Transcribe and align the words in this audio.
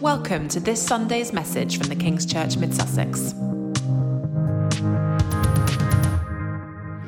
Welcome 0.00 0.48
to 0.48 0.60
this 0.60 0.82
Sunday's 0.82 1.32
message 1.32 1.78
from 1.78 1.88
the 1.88 1.96
King's 1.96 2.26
Church 2.26 2.58
Mid 2.58 2.74
Sussex. 2.74 3.34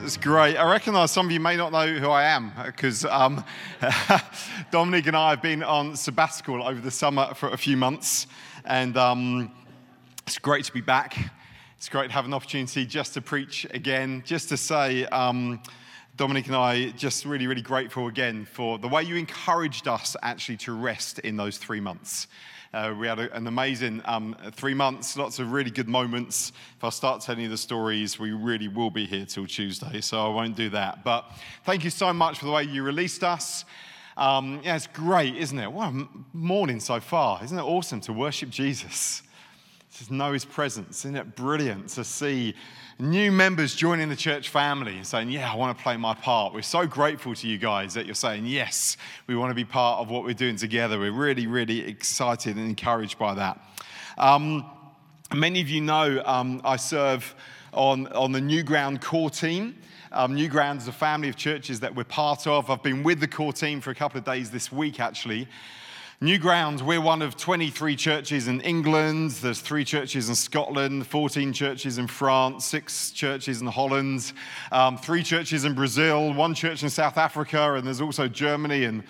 It's 0.03 0.17
great. 0.17 0.57
I 0.57 0.71
recognise 0.71 1.11
some 1.11 1.27
of 1.27 1.33
you 1.33 1.39
may 1.39 1.55
not 1.55 1.71
know 1.71 1.87
who 1.87 2.09
I 2.09 2.25
am 2.25 2.51
because 2.65 3.05
um, 3.05 3.45
Dominic 4.71 5.07
and 5.07 5.15
I 5.15 5.31
have 5.31 5.43
been 5.43 5.63
on 5.63 5.97
sabbatical 5.97 6.67
over 6.67 6.81
the 6.81 6.91
summer 6.91 7.35
for 7.35 7.51
a 7.51 7.59
few 7.59 7.77
months, 7.77 8.27
and 8.65 8.97
um, 8.97 9.53
it's 10.27 10.39
great 10.39 10.65
to 10.65 10.73
be 10.73 10.81
back. 10.81 11.19
It's 11.77 11.91
great 11.91 12.07
to 12.07 12.15
have 12.15 12.25
an 12.25 12.33
opportunity 12.33 12.87
just 12.87 13.13
to 13.15 13.21
preach 13.21 13.67
again, 13.71 14.23
just 14.25 14.49
to 14.49 14.57
say. 14.57 15.05
Um, 15.07 15.61
Dominic 16.17 16.49
and 16.49 16.57
I 16.57 16.89
just 16.97 17.25
really, 17.25 17.47
really 17.47 17.63
grateful 17.63 18.09
again 18.09 18.45
for 18.45 18.77
the 18.77 18.89
way 18.89 19.05
you 19.05 19.15
encouraged 19.15 19.87
us 19.87 20.17
actually 20.21 20.57
to 20.57 20.73
rest 20.73 21.21
in 21.21 21.37
those 21.37 21.59
three 21.59 21.79
months. 21.79 22.27
Uh, 22.75 22.95
we 22.99 23.07
had 23.07 23.19
a, 23.19 23.35
an 23.35 23.47
amazing 23.47 24.03
um, 24.05 24.37
three 24.53 24.75
months, 24.75 25.17
lots 25.17 25.39
of 25.39 25.53
really 25.53 25.71
good 25.71 25.89
moments. 25.89 26.53
If 26.77 26.85
I 26.85 26.91
start 26.91 27.23
telling 27.23 27.41
you 27.41 27.49
the 27.49 27.57
stories, 27.57 28.19
we 28.19 28.33
really 28.33 28.69
will 28.69 28.91
be 28.91 29.07
here 29.07 29.25
till 29.25 29.47
Tuesday, 29.47 30.03
so 30.03 30.21
I 30.21 30.29
won't 30.29 30.55
do 30.55 30.69
that. 30.71 31.03
But 31.03 31.25
thank 31.65 31.83
you 31.83 31.89
so 31.89 32.13
much 32.13 32.39
for 32.39 32.45
the 32.45 32.51
way 32.53 32.65
you 32.65 32.83
released 32.83 33.25
us. 33.25 33.65
Um, 34.19 34.61
yeah, 34.63 34.77
it's 34.77 34.87
great, 34.87 35.35
isn't 35.37 35.59
it? 35.59 35.73
What 35.73 35.95
a 35.95 36.07
morning 36.35 36.79
so 36.79 37.01
far. 37.01 37.43
Isn't 37.43 37.59
it 37.59 37.63
awesome 37.63 38.03
to 38.03 38.13
worship 38.13 38.51
Jesus? 38.51 39.23
To 40.07 40.15
know 40.15 40.35
his 40.35 40.45
presence. 40.45 41.07
Isn't 41.07 41.17
it 41.17 41.37
brilliant 41.37 41.89
to 41.91 42.05
see 42.05 42.55
new 43.01 43.31
members 43.31 43.77
joining 43.77 44.09
the 44.09 44.17
church 44.17 44.49
family 44.49 44.97
and 44.97 45.07
saying, 45.07 45.31
Yeah, 45.31 45.51
I 45.51 45.55
want 45.55 45.77
to 45.77 45.83
play 45.83 45.97
my 45.97 46.15
part. 46.15 46.53
We're 46.53 46.63
so 46.63 46.87
grateful 46.87 47.35
to 47.35 47.47
you 47.47 47.59
guys 47.59 47.95
that 47.95 48.07
you're 48.07 48.15
saying, 48.15 48.47
Yes, 48.47 48.97
we 49.27 49.37
want 49.37 49.51
to 49.51 49.55
be 49.55 49.65
part 49.65 50.01
of 50.01 50.11
what 50.11 50.25
we're 50.25 50.35
doing 50.35 50.57
together. 50.57 50.99
We're 50.99 51.13
really, 51.13 51.47
really 51.47 51.81
excited 51.81 52.57
and 52.57 52.69
encouraged 52.69 53.19
by 53.19 53.35
that. 53.35 53.61
Um, 54.17 54.69
many 55.35 55.61
of 55.61 55.69
you 55.69 55.81
know 55.81 56.23
um, 56.25 56.61
I 56.65 56.77
serve 56.77 57.35
on, 57.73 58.09
on 58.09 58.33
the 58.33 58.41
New 58.41 58.63
Ground 58.63 59.01
core 59.01 59.31
team. 59.31 59.77
Um, 60.11 60.35
New 60.35 60.49
Ground 60.49 60.81
is 60.81 60.89
a 60.89 60.93
family 60.93 61.29
of 61.29 61.37
churches 61.37 61.81
that 61.81 61.95
we're 61.95 62.05
part 62.05 62.47
of. 62.47 62.71
I've 62.71 62.83
been 62.83 63.03
with 63.03 63.21
the 63.21 63.29
core 63.29 63.53
team 63.53 63.81
for 63.81 63.91
a 63.91 63.95
couple 63.95 64.19
of 64.19 64.25
days 64.25 64.51
this 64.51 64.73
week, 64.73 64.99
actually. 64.99 65.47
New 66.21 66.37
Ground, 66.37 66.81
we're 66.81 67.01
one 67.01 67.23
of 67.23 67.37
23 67.37 67.95
churches 67.95 68.49
in 68.49 68.61
England. 68.63 69.31
There's 69.31 69.61
three 69.61 69.85
churches 69.85 70.29
in 70.29 70.35
Scotland, 70.35 71.07
14 71.07 71.53
churches 71.53 71.97
in 71.97 72.09
France, 72.09 72.65
six 72.65 73.13
churches 73.13 73.61
in 73.61 73.69
Holland, 73.69 74.33
um, 74.73 74.99
three 74.99 75.23
churches 75.23 75.65
in 75.65 75.75
Brazil, 75.75 76.35
one 76.35 76.55
church 76.55 76.83
in 76.83 76.91
South 76.91 77.19
Africa, 77.19 77.75
and 77.75 77.87
there's 77.87 78.01
also 78.01 78.27
Germany 78.27 78.83
and 78.83 79.05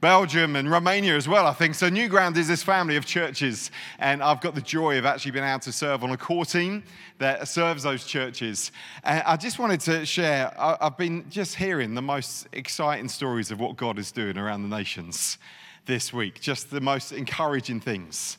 Belgium 0.00 0.56
and 0.56 0.70
Romania 0.70 1.14
as 1.14 1.28
well, 1.28 1.46
I 1.46 1.52
think. 1.52 1.74
So, 1.74 1.90
New 1.90 2.08
Ground 2.08 2.38
is 2.38 2.48
this 2.48 2.62
family 2.62 2.96
of 2.96 3.04
churches, 3.04 3.70
and 3.98 4.22
I've 4.22 4.40
got 4.40 4.54
the 4.54 4.62
joy 4.62 4.96
of 4.96 5.04
actually 5.04 5.32
being 5.32 5.44
able 5.44 5.60
to 5.60 5.72
serve 5.72 6.02
on 6.02 6.12
a 6.12 6.16
core 6.16 6.46
team 6.46 6.82
that 7.18 7.46
serves 7.46 7.82
those 7.82 8.06
churches. 8.06 8.72
And 9.02 9.22
I 9.26 9.36
just 9.36 9.58
wanted 9.58 9.80
to 9.80 10.06
share, 10.06 10.50
I've 10.58 10.96
been 10.96 11.28
just 11.28 11.56
hearing 11.56 11.94
the 11.94 12.00
most 12.00 12.48
exciting 12.52 13.08
stories 13.08 13.50
of 13.50 13.60
what 13.60 13.76
God 13.76 13.98
is 13.98 14.10
doing 14.10 14.38
around 14.38 14.62
the 14.62 14.74
nations 14.74 15.36
this 15.86 16.12
week. 16.12 16.40
Just 16.40 16.70
the 16.70 16.80
most 16.80 17.12
encouraging 17.12 17.80
things. 17.80 18.38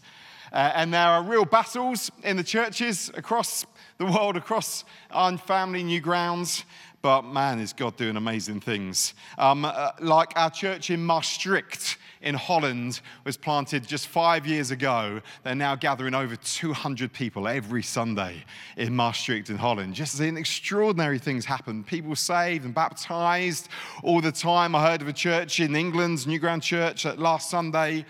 Uh, 0.51 0.71
and 0.75 0.93
there 0.93 1.07
are 1.07 1.21
real 1.21 1.45
battles 1.45 2.11
in 2.23 2.37
the 2.37 2.43
churches 2.43 3.11
across 3.15 3.65
the 3.97 4.05
world, 4.05 4.37
across 4.37 4.85
our 5.11 5.37
family, 5.37 5.83
new 5.83 5.99
grounds. 5.99 6.63
But 7.05 7.21
man, 7.21 7.59
is 7.59 7.71
God 7.71 7.97
doing 7.97 8.17
amazing 8.17 8.61
things. 8.61 9.13
Um, 9.37 9.63
uh, 9.63 9.91
like 9.99 10.33
our 10.35 10.49
church 10.49 10.89
in 10.89 11.05
Maastricht 11.05 11.97
in 12.23 12.33
Holland 12.33 12.99
was 13.25 13.37
planted 13.37 13.85
just 13.85 14.07
five 14.07 14.47
years 14.47 14.71
ago. 14.71 15.21
They're 15.43 15.53
now 15.53 15.75
gathering 15.75 16.15
over 16.15 16.35
200 16.35 17.13
people 17.13 17.47
every 17.47 17.83
Sunday 17.83 18.43
in 18.75 18.95
Maastricht 18.95 19.51
in 19.51 19.57
Holland. 19.57 19.93
Just 19.93 20.17
seeing 20.17 20.35
extraordinary 20.35 21.19
things 21.19 21.45
happen. 21.45 21.83
People 21.83 22.15
saved 22.15 22.65
and 22.65 22.73
baptized 22.73 23.69
all 24.01 24.19
the 24.19 24.31
time. 24.31 24.73
I 24.73 24.89
heard 24.89 25.03
of 25.03 25.07
a 25.07 25.13
church 25.13 25.59
in 25.59 25.75
England, 25.75 26.25
New 26.25 26.39
Ground 26.39 26.63
Church, 26.63 27.05
at 27.05 27.19
last 27.19 27.51
Sunday 27.51 28.03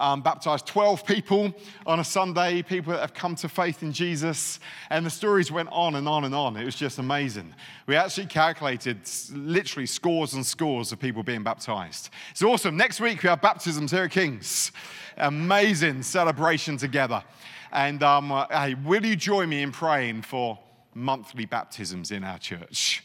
um, 0.00 0.22
baptized 0.22 0.66
12 0.66 1.04
people 1.04 1.54
on 1.86 2.00
a 2.00 2.04
Sunday, 2.04 2.62
people 2.62 2.92
that 2.94 3.00
have 3.00 3.14
come 3.14 3.36
to 3.36 3.48
faith 3.48 3.82
in 3.82 3.92
Jesus. 3.92 4.58
And 4.88 5.04
the 5.04 5.10
stories 5.10 5.52
went 5.52 5.68
on 5.70 5.94
and 5.94 6.08
on 6.08 6.24
and 6.24 6.34
on. 6.34 6.56
It 6.56 6.64
was 6.64 6.74
just 6.74 6.98
amazing. 6.98 7.54
We 7.86 7.94
actually 7.94 8.26
calculated 8.26 8.98
literally 9.30 9.86
scores 9.86 10.34
and 10.34 10.44
scores 10.44 10.90
of 10.90 10.98
people 10.98 11.22
being 11.22 11.42
baptized. 11.42 12.08
It's 12.30 12.42
awesome. 12.42 12.76
Next 12.76 13.00
week, 13.00 13.22
we 13.22 13.28
have 13.28 13.42
baptisms 13.42 13.92
here 13.92 14.04
at 14.04 14.10
Kings. 14.10 14.72
Amazing 15.18 16.02
celebration 16.02 16.78
together. 16.78 17.22
And 17.70 18.02
um, 18.02 18.32
uh, 18.32 18.46
hey, 18.50 18.74
will 18.74 19.04
you 19.04 19.14
join 19.14 19.50
me 19.50 19.62
in 19.62 19.70
praying 19.70 20.22
for 20.22 20.58
monthly 20.94 21.44
baptisms 21.44 22.10
in 22.10 22.24
our 22.24 22.38
church? 22.38 23.04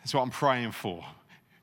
That's 0.00 0.12
what 0.12 0.22
I'm 0.22 0.30
praying 0.30 0.72
for. 0.72 1.04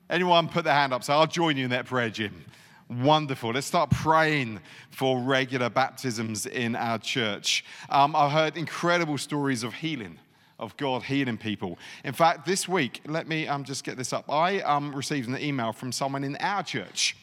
Anyone 0.10 0.48
put 0.48 0.64
their 0.64 0.74
hand 0.74 0.94
up, 0.94 1.04
so 1.04 1.14
I'll 1.14 1.28
join 1.28 1.58
you 1.58 1.66
in 1.66 1.72
that 1.72 1.86
prayer, 1.86 2.10
Jim. 2.10 2.46
Wonderful. 2.90 3.52
Let's 3.52 3.68
start 3.68 3.92
praying 3.92 4.60
for 4.90 5.20
regular 5.20 5.70
baptisms 5.70 6.48
in 6.48 6.76
our 6.76 6.98
church. 6.98 7.64
Um, 7.88 8.16
I've 8.16 8.32
heard 8.32 8.58
incredible 8.58 9.20
stories 9.20 9.62
of 9.62 9.76
healing, 9.76 10.18
of 10.58 10.76
God 10.76 11.04
healing 11.04 11.38
people. 11.38 11.78
In 12.04 12.14
fact, 12.14 12.48
this 12.48 12.68
week, 12.68 13.02
let 13.06 13.28
me 13.28 13.48
um, 13.48 13.64
just 13.64 13.84
get 13.84 13.96
this 13.96 14.12
up. 14.12 14.28
I 14.28 14.62
um, 14.62 14.96
received 14.96 15.30
an 15.30 15.38
email 15.40 15.72
from 15.72 15.92
someone 15.92 16.24
in 16.24 16.36
our 16.38 16.64
church. 16.64 17.16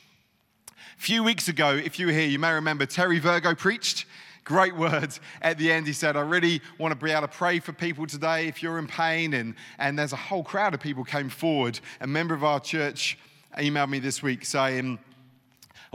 A 0.96 1.00
few 1.00 1.24
weeks 1.24 1.48
ago, 1.48 1.70
if 1.70 1.98
you 1.98 2.06
were 2.06 2.12
here, 2.12 2.28
you 2.28 2.38
may 2.38 2.52
remember 2.52 2.86
Terry 2.86 3.18
Virgo 3.18 3.52
preached. 3.56 4.06
Great 4.44 4.76
words 4.76 5.18
at 5.42 5.58
the 5.58 5.72
end. 5.72 5.88
He 5.88 5.92
said, 5.92 6.16
I 6.16 6.20
really 6.20 6.62
want 6.78 6.92
to 6.92 7.04
be 7.04 7.10
able 7.10 7.22
to 7.22 7.28
pray 7.28 7.58
for 7.58 7.72
people 7.72 8.06
today 8.06 8.46
if 8.46 8.62
you're 8.62 8.78
in 8.78 8.86
pain. 8.86 9.34
And, 9.34 9.56
and 9.80 9.98
there's 9.98 10.12
a 10.12 10.16
whole 10.16 10.44
crowd 10.44 10.74
of 10.74 10.80
people 10.80 11.02
came 11.02 11.28
forward. 11.28 11.80
A 12.00 12.06
member 12.06 12.34
of 12.34 12.44
our 12.44 12.60
church 12.60 13.18
emailed 13.58 13.90
me 13.90 13.98
this 13.98 14.22
week 14.22 14.44
saying, 14.44 15.00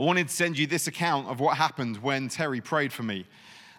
I 0.02 0.04
wanted 0.04 0.30
to 0.30 0.34
send 0.34 0.58
you 0.58 0.66
this 0.66 0.88
account 0.88 1.28
of 1.28 1.40
what 1.40 1.58
happened 1.58 1.98
when 1.98 2.28
Terry 2.28 2.60
prayed 2.60 2.92
for 2.92 3.04
me. 3.04 3.24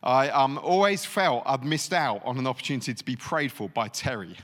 I 0.04 0.28
um, 0.28 0.56
always 0.56 1.04
felt 1.04 1.42
I'd 1.44 1.64
missed 1.64 1.92
out 1.92 2.22
on 2.24 2.38
an 2.38 2.46
opportunity 2.46 2.94
to 2.94 3.04
be 3.04 3.16
prayed 3.16 3.50
for 3.50 3.68
by 3.68 3.88
Terry. 3.88 4.36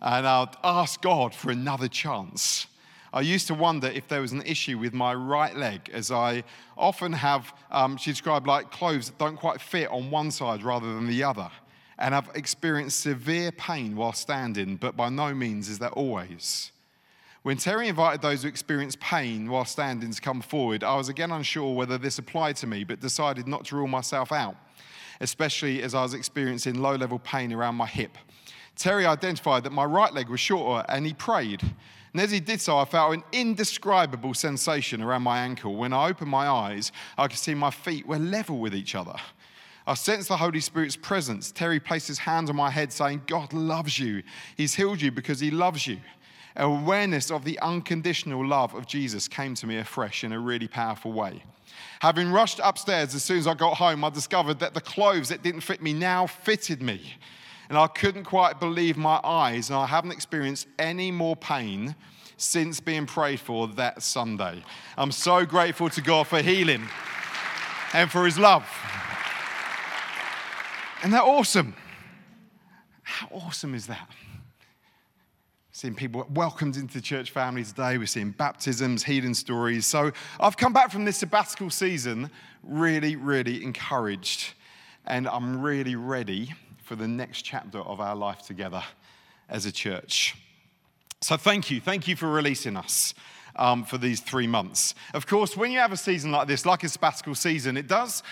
And 0.00 0.24
I'd 0.24 0.54
ask 0.62 1.02
God 1.02 1.34
for 1.34 1.50
another 1.50 1.88
chance. 1.88 2.68
I 3.12 3.22
used 3.22 3.48
to 3.48 3.54
wonder 3.54 3.88
if 3.88 4.06
there 4.06 4.20
was 4.20 4.30
an 4.30 4.42
issue 4.42 4.78
with 4.78 4.94
my 4.94 5.12
right 5.12 5.56
leg, 5.56 5.90
as 5.92 6.12
I 6.12 6.44
often 6.76 7.14
have, 7.14 7.52
um, 7.72 7.96
she 7.96 8.12
described 8.12 8.46
like 8.46 8.70
clothes 8.70 9.08
that 9.08 9.18
don't 9.18 9.36
quite 9.36 9.60
fit 9.60 9.88
on 9.90 10.12
one 10.12 10.30
side 10.30 10.62
rather 10.62 10.86
than 10.86 11.08
the 11.08 11.24
other. 11.24 11.50
And 11.98 12.14
I've 12.14 12.30
experienced 12.36 13.00
severe 13.00 13.50
pain 13.50 13.96
while 13.96 14.12
standing, 14.12 14.76
but 14.76 14.96
by 14.96 15.08
no 15.08 15.34
means 15.34 15.68
is 15.68 15.80
that 15.80 15.94
always. 15.94 16.70
When 17.48 17.56
Terry 17.56 17.88
invited 17.88 18.20
those 18.20 18.42
who 18.42 18.48
experienced 18.50 19.00
pain 19.00 19.50
while 19.50 19.64
standing 19.64 20.10
to 20.10 20.20
come 20.20 20.42
forward, 20.42 20.84
I 20.84 20.96
was 20.96 21.08
again 21.08 21.32
unsure 21.32 21.74
whether 21.74 21.96
this 21.96 22.18
applied 22.18 22.56
to 22.56 22.66
me, 22.66 22.84
but 22.84 23.00
decided 23.00 23.48
not 23.48 23.64
to 23.64 23.76
rule 23.76 23.88
myself 23.88 24.32
out, 24.32 24.54
especially 25.22 25.82
as 25.82 25.94
I 25.94 26.02
was 26.02 26.12
experiencing 26.12 26.74
low 26.74 26.94
level 26.94 27.18
pain 27.18 27.50
around 27.54 27.76
my 27.76 27.86
hip. 27.86 28.18
Terry 28.76 29.06
identified 29.06 29.64
that 29.64 29.72
my 29.72 29.86
right 29.86 30.12
leg 30.12 30.28
was 30.28 30.40
shorter 30.40 30.84
and 30.90 31.06
he 31.06 31.14
prayed. 31.14 31.62
And 32.12 32.20
as 32.20 32.30
he 32.30 32.38
did 32.38 32.60
so, 32.60 32.76
I 32.76 32.84
felt 32.84 33.14
an 33.14 33.24
indescribable 33.32 34.34
sensation 34.34 35.00
around 35.00 35.22
my 35.22 35.38
ankle. 35.38 35.74
When 35.74 35.94
I 35.94 36.10
opened 36.10 36.30
my 36.30 36.46
eyes, 36.46 36.92
I 37.16 37.28
could 37.28 37.38
see 37.38 37.54
my 37.54 37.70
feet 37.70 38.06
were 38.06 38.18
level 38.18 38.58
with 38.58 38.74
each 38.74 38.94
other. 38.94 39.14
I 39.86 39.94
sensed 39.94 40.28
the 40.28 40.36
Holy 40.36 40.60
Spirit's 40.60 40.96
presence. 40.96 41.50
Terry 41.50 41.80
placed 41.80 42.08
his 42.08 42.18
hand 42.18 42.50
on 42.50 42.56
my 42.56 42.68
head, 42.68 42.92
saying, 42.92 43.22
God 43.26 43.54
loves 43.54 43.98
you. 43.98 44.22
He's 44.54 44.74
healed 44.74 45.00
you 45.00 45.10
because 45.10 45.40
he 45.40 45.50
loves 45.50 45.86
you 45.86 45.96
awareness 46.56 47.30
of 47.30 47.44
the 47.44 47.58
unconditional 47.60 48.46
love 48.46 48.74
of 48.74 48.86
Jesus 48.86 49.28
came 49.28 49.54
to 49.56 49.66
me 49.66 49.76
afresh 49.76 50.24
in 50.24 50.32
a 50.32 50.38
really 50.38 50.68
powerful 50.68 51.12
way. 51.12 51.42
Having 52.00 52.30
rushed 52.30 52.60
upstairs 52.62 53.14
as 53.14 53.24
soon 53.24 53.38
as 53.38 53.46
I 53.46 53.54
got 53.54 53.76
home, 53.76 54.04
I 54.04 54.10
discovered 54.10 54.60
that 54.60 54.74
the 54.74 54.80
clothes 54.80 55.28
that 55.28 55.42
didn't 55.42 55.60
fit 55.62 55.82
me 55.82 55.92
now 55.92 56.26
fitted 56.26 56.82
me. 56.82 57.14
And 57.68 57.76
I 57.76 57.86
couldn't 57.86 58.24
quite 58.24 58.60
believe 58.60 58.96
my 58.96 59.20
eyes, 59.22 59.68
and 59.68 59.78
I 59.78 59.86
haven't 59.86 60.12
experienced 60.12 60.68
any 60.78 61.10
more 61.10 61.36
pain 61.36 61.94
since 62.38 62.80
being 62.80 63.04
prayed 63.04 63.40
for 63.40 63.68
that 63.68 64.02
Sunday. 64.02 64.62
I'm 64.96 65.12
so 65.12 65.44
grateful 65.44 65.90
to 65.90 66.00
God 66.00 66.28
for 66.28 66.40
healing 66.40 66.88
and 67.92 68.10
for 68.10 68.24
his 68.24 68.38
love. 68.38 68.66
And 71.02 71.12
that 71.12 71.24
awesome. 71.24 71.74
How 73.02 73.28
awesome 73.32 73.74
is 73.74 73.86
that? 73.88 74.08
Seeing 75.78 75.94
people 75.94 76.26
welcomed 76.34 76.76
into 76.76 76.94
the 76.94 77.00
church 77.00 77.30
family 77.30 77.62
today. 77.62 77.96
We're 77.98 78.06
seeing 78.06 78.32
baptisms, 78.32 79.04
healing 79.04 79.32
stories. 79.32 79.86
So 79.86 80.10
I've 80.40 80.56
come 80.56 80.72
back 80.72 80.90
from 80.90 81.04
this 81.04 81.18
sabbatical 81.18 81.70
season 81.70 82.32
really, 82.64 83.14
really 83.14 83.62
encouraged. 83.62 84.54
And 85.06 85.28
I'm 85.28 85.62
really 85.62 85.94
ready 85.94 86.52
for 86.82 86.96
the 86.96 87.06
next 87.06 87.42
chapter 87.42 87.78
of 87.78 88.00
our 88.00 88.16
life 88.16 88.42
together 88.42 88.82
as 89.48 89.66
a 89.66 89.70
church. 89.70 90.34
So 91.20 91.36
thank 91.36 91.70
you. 91.70 91.80
Thank 91.80 92.08
you 92.08 92.16
for 92.16 92.28
releasing 92.28 92.76
us. 92.76 93.14
Um, 93.54 93.82
for 93.82 93.98
these 93.98 94.20
three 94.20 94.46
months. 94.46 94.94
Of 95.14 95.26
course, 95.26 95.56
when 95.56 95.72
you 95.72 95.80
have 95.80 95.90
a 95.90 95.96
season 95.96 96.30
like 96.30 96.46
this, 96.46 96.64
like 96.64 96.84
a 96.84 96.88
sabbatical 96.88 97.34
season, 97.34 97.76
it 97.76 97.88
does 97.88 98.22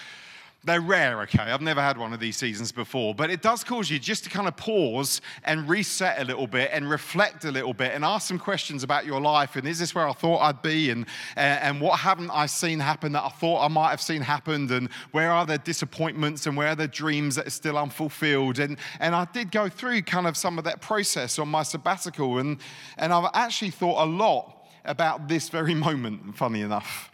They're 0.66 0.80
rare, 0.80 1.22
okay? 1.22 1.42
I've 1.42 1.62
never 1.62 1.80
had 1.80 1.96
one 1.96 2.12
of 2.12 2.18
these 2.18 2.36
seasons 2.36 2.72
before, 2.72 3.14
but 3.14 3.30
it 3.30 3.40
does 3.40 3.62
cause 3.62 3.88
you 3.88 4.00
just 4.00 4.24
to 4.24 4.30
kind 4.30 4.48
of 4.48 4.56
pause 4.56 5.20
and 5.44 5.68
reset 5.68 6.20
a 6.20 6.24
little 6.24 6.48
bit 6.48 6.70
and 6.72 6.90
reflect 6.90 7.44
a 7.44 7.52
little 7.52 7.72
bit 7.72 7.92
and 7.94 8.04
ask 8.04 8.26
some 8.26 8.40
questions 8.40 8.82
about 8.82 9.06
your 9.06 9.20
life. 9.20 9.54
And 9.54 9.68
is 9.68 9.78
this 9.78 9.94
where 9.94 10.08
I 10.08 10.12
thought 10.12 10.40
I'd 10.40 10.62
be? 10.62 10.90
And, 10.90 11.06
uh, 11.36 11.40
and 11.40 11.80
what 11.80 12.00
haven't 12.00 12.30
I 12.30 12.46
seen 12.46 12.80
happen 12.80 13.12
that 13.12 13.22
I 13.22 13.28
thought 13.28 13.64
I 13.64 13.68
might 13.68 13.90
have 13.90 14.00
seen 14.00 14.22
happen? 14.22 14.72
And 14.72 14.90
where 15.12 15.30
are 15.30 15.46
there 15.46 15.58
disappointments 15.58 16.48
and 16.48 16.56
where 16.56 16.69
are 16.69 16.74
there 16.74 16.88
dreams 16.88 17.36
that 17.36 17.46
are 17.46 17.50
still 17.50 17.78
unfulfilled? 17.78 18.58
And, 18.58 18.76
and 18.98 19.14
I 19.14 19.26
did 19.26 19.52
go 19.52 19.69
through 19.69 20.02
kind 20.02 20.26
of 20.26 20.36
some 20.36 20.58
of 20.58 20.64
that 20.64 20.80
process 20.80 21.38
on 21.38 21.48
my 21.48 21.62
sabbatical, 21.62 22.38
and, 22.38 22.58
and 22.98 23.12
I've 23.12 23.30
actually 23.34 23.70
thought 23.70 24.02
a 24.02 24.08
lot 24.10 24.66
about 24.84 25.28
this 25.28 25.48
very 25.48 25.74
moment, 25.86 26.36
funny 26.36 26.62
enough. 26.62 27.12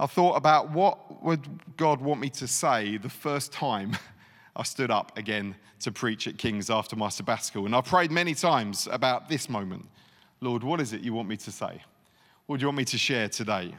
I 0.00 0.06
thought 0.06 0.36
about 0.36 0.70
what 0.70 1.22
would 1.22 1.76
God 1.76 2.00
want 2.00 2.22
me 2.22 2.30
to 2.30 2.46
say 2.46 2.96
the 2.96 3.10
first 3.10 3.52
time 3.52 3.98
I 4.56 4.62
stood 4.62 4.90
up 4.90 5.16
again 5.18 5.56
to 5.80 5.92
preach 5.92 6.26
at 6.26 6.38
King's 6.38 6.70
after 6.70 6.96
my 6.96 7.10
sabbatical. 7.10 7.66
And 7.66 7.76
I 7.76 7.82
prayed 7.82 8.10
many 8.10 8.34
times 8.34 8.88
about 8.90 9.28
this 9.28 9.50
moment. 9.50 9.86
Lord, 10.40 10.64
what 10.64 10.80
is 10.80 10.94
it 10.94 11.02
you 11.02 11.12
want 11.12 11.28
me 11.28 11.36
to 11.36 11.52
say? 11.52 11.82
What 12.46 12.56
do 12.56 12.62
you 12.62 12.68
want 12.68 12.78
me 12.78 12.86
to 12.86 12.96
share 12.96 13.28
today? 13.28 13.74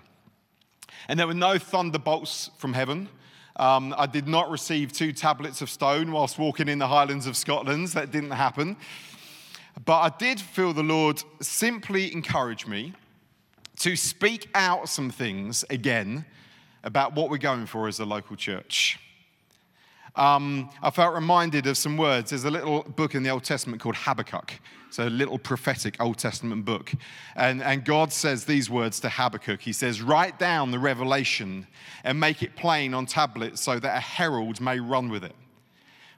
And 1.08 1.20
there 1.20 1.26
were 1.26 1.34
no 1.34 1.58
thunderbolts 1.58 2.52
from 2.56 2.74
heaven. 2.74 3.10
Um, 3.56 3.96
I 3.98 4.06
did 4.06 4.28
not 4.28 4.52
receive 4.52 4.94
two 4.94 5.14
tablets 5.14 5.64
of 5.64 5.72
stone 5.72 6.12
whilst 6.12 6.38
walking 6.38 6.68
in 6.68 6.78
the 6.78 6.88
Highlands 6.88 7.26
of 7.26 7.36
Scotland. 7.36 7.88
That 7.90 8.12
didn't 8.12 8.32
happen. 8.32 8.78
But 9.86 10.02
I 10.02 10.16
did 10.20 10.40
feel 10.40 10.72
the 10.72 10.84
Lord 10.84 11.24
simply 11.40 12.14
encourage 12.14 12.68
me 12.68 12.94
to 13.82 13.96
speak 13.96 14.48
out 14.54 14.88
some 14.90 15.10
things 15.10 15.66
again 15.72 16.24
about 16.84 17.16
what 17.16 17.32
we're 17.32 17.38
going 17.38 17.66
for 17.66 17.88
as 17.88 18.00
a 18.00 18.06
local 18.06 18.36
church. 18.36 19.00
Um, 20.16 20.70
I 20.84 20.92
felt 20.92 21.16
reminded 21.16 21.66
of 21.66 21.78
some 21.78 21.98
words. 21.98 22.30
There's 22.30 22.46
a 22.46 22.52
little 22.52 22.84
book 22.84 23.16
in 23.16 23.24
the 23.24 23.30
Old 23.30 23.44
Testament 23.44 23.82
called 23.82 23.96
Habakkuk. 23.96 24.54
It's 24.88 25.00
a 25.00 25.10
little 25.10 25.40
prophetic 25.40 25.96
Old 26.00 26.20
Testament 26.20 26.64
book. 26.64 26.92
And, 27.36 27.64
and 27.64 27.84
God 27.84 28.14
says 28.14 28.46
these 28.46 28.70
words 28.70 29.00
to 29.00 29.10
Habakkuk 29.10 29.62
He 29.62 29.74
says, 29.74 30.00
Write 30.00 30.38
down 30.38 30.70
the 30.70 30.80
revelation 30.80 31.66
and 32.04 32.20
make 32.20 32.44
it 32.44 32.56
plain 32.56 32.94
on 32.94 33.08
tablets 33.08 33.62
so 33.62 33.80
that 33.80 33.98
a 33.98 34.02
herald 34.02 34.62
may 34.62 34.80
run 34.80 35.10
with 35.10 35.24
it. 35.24 35.36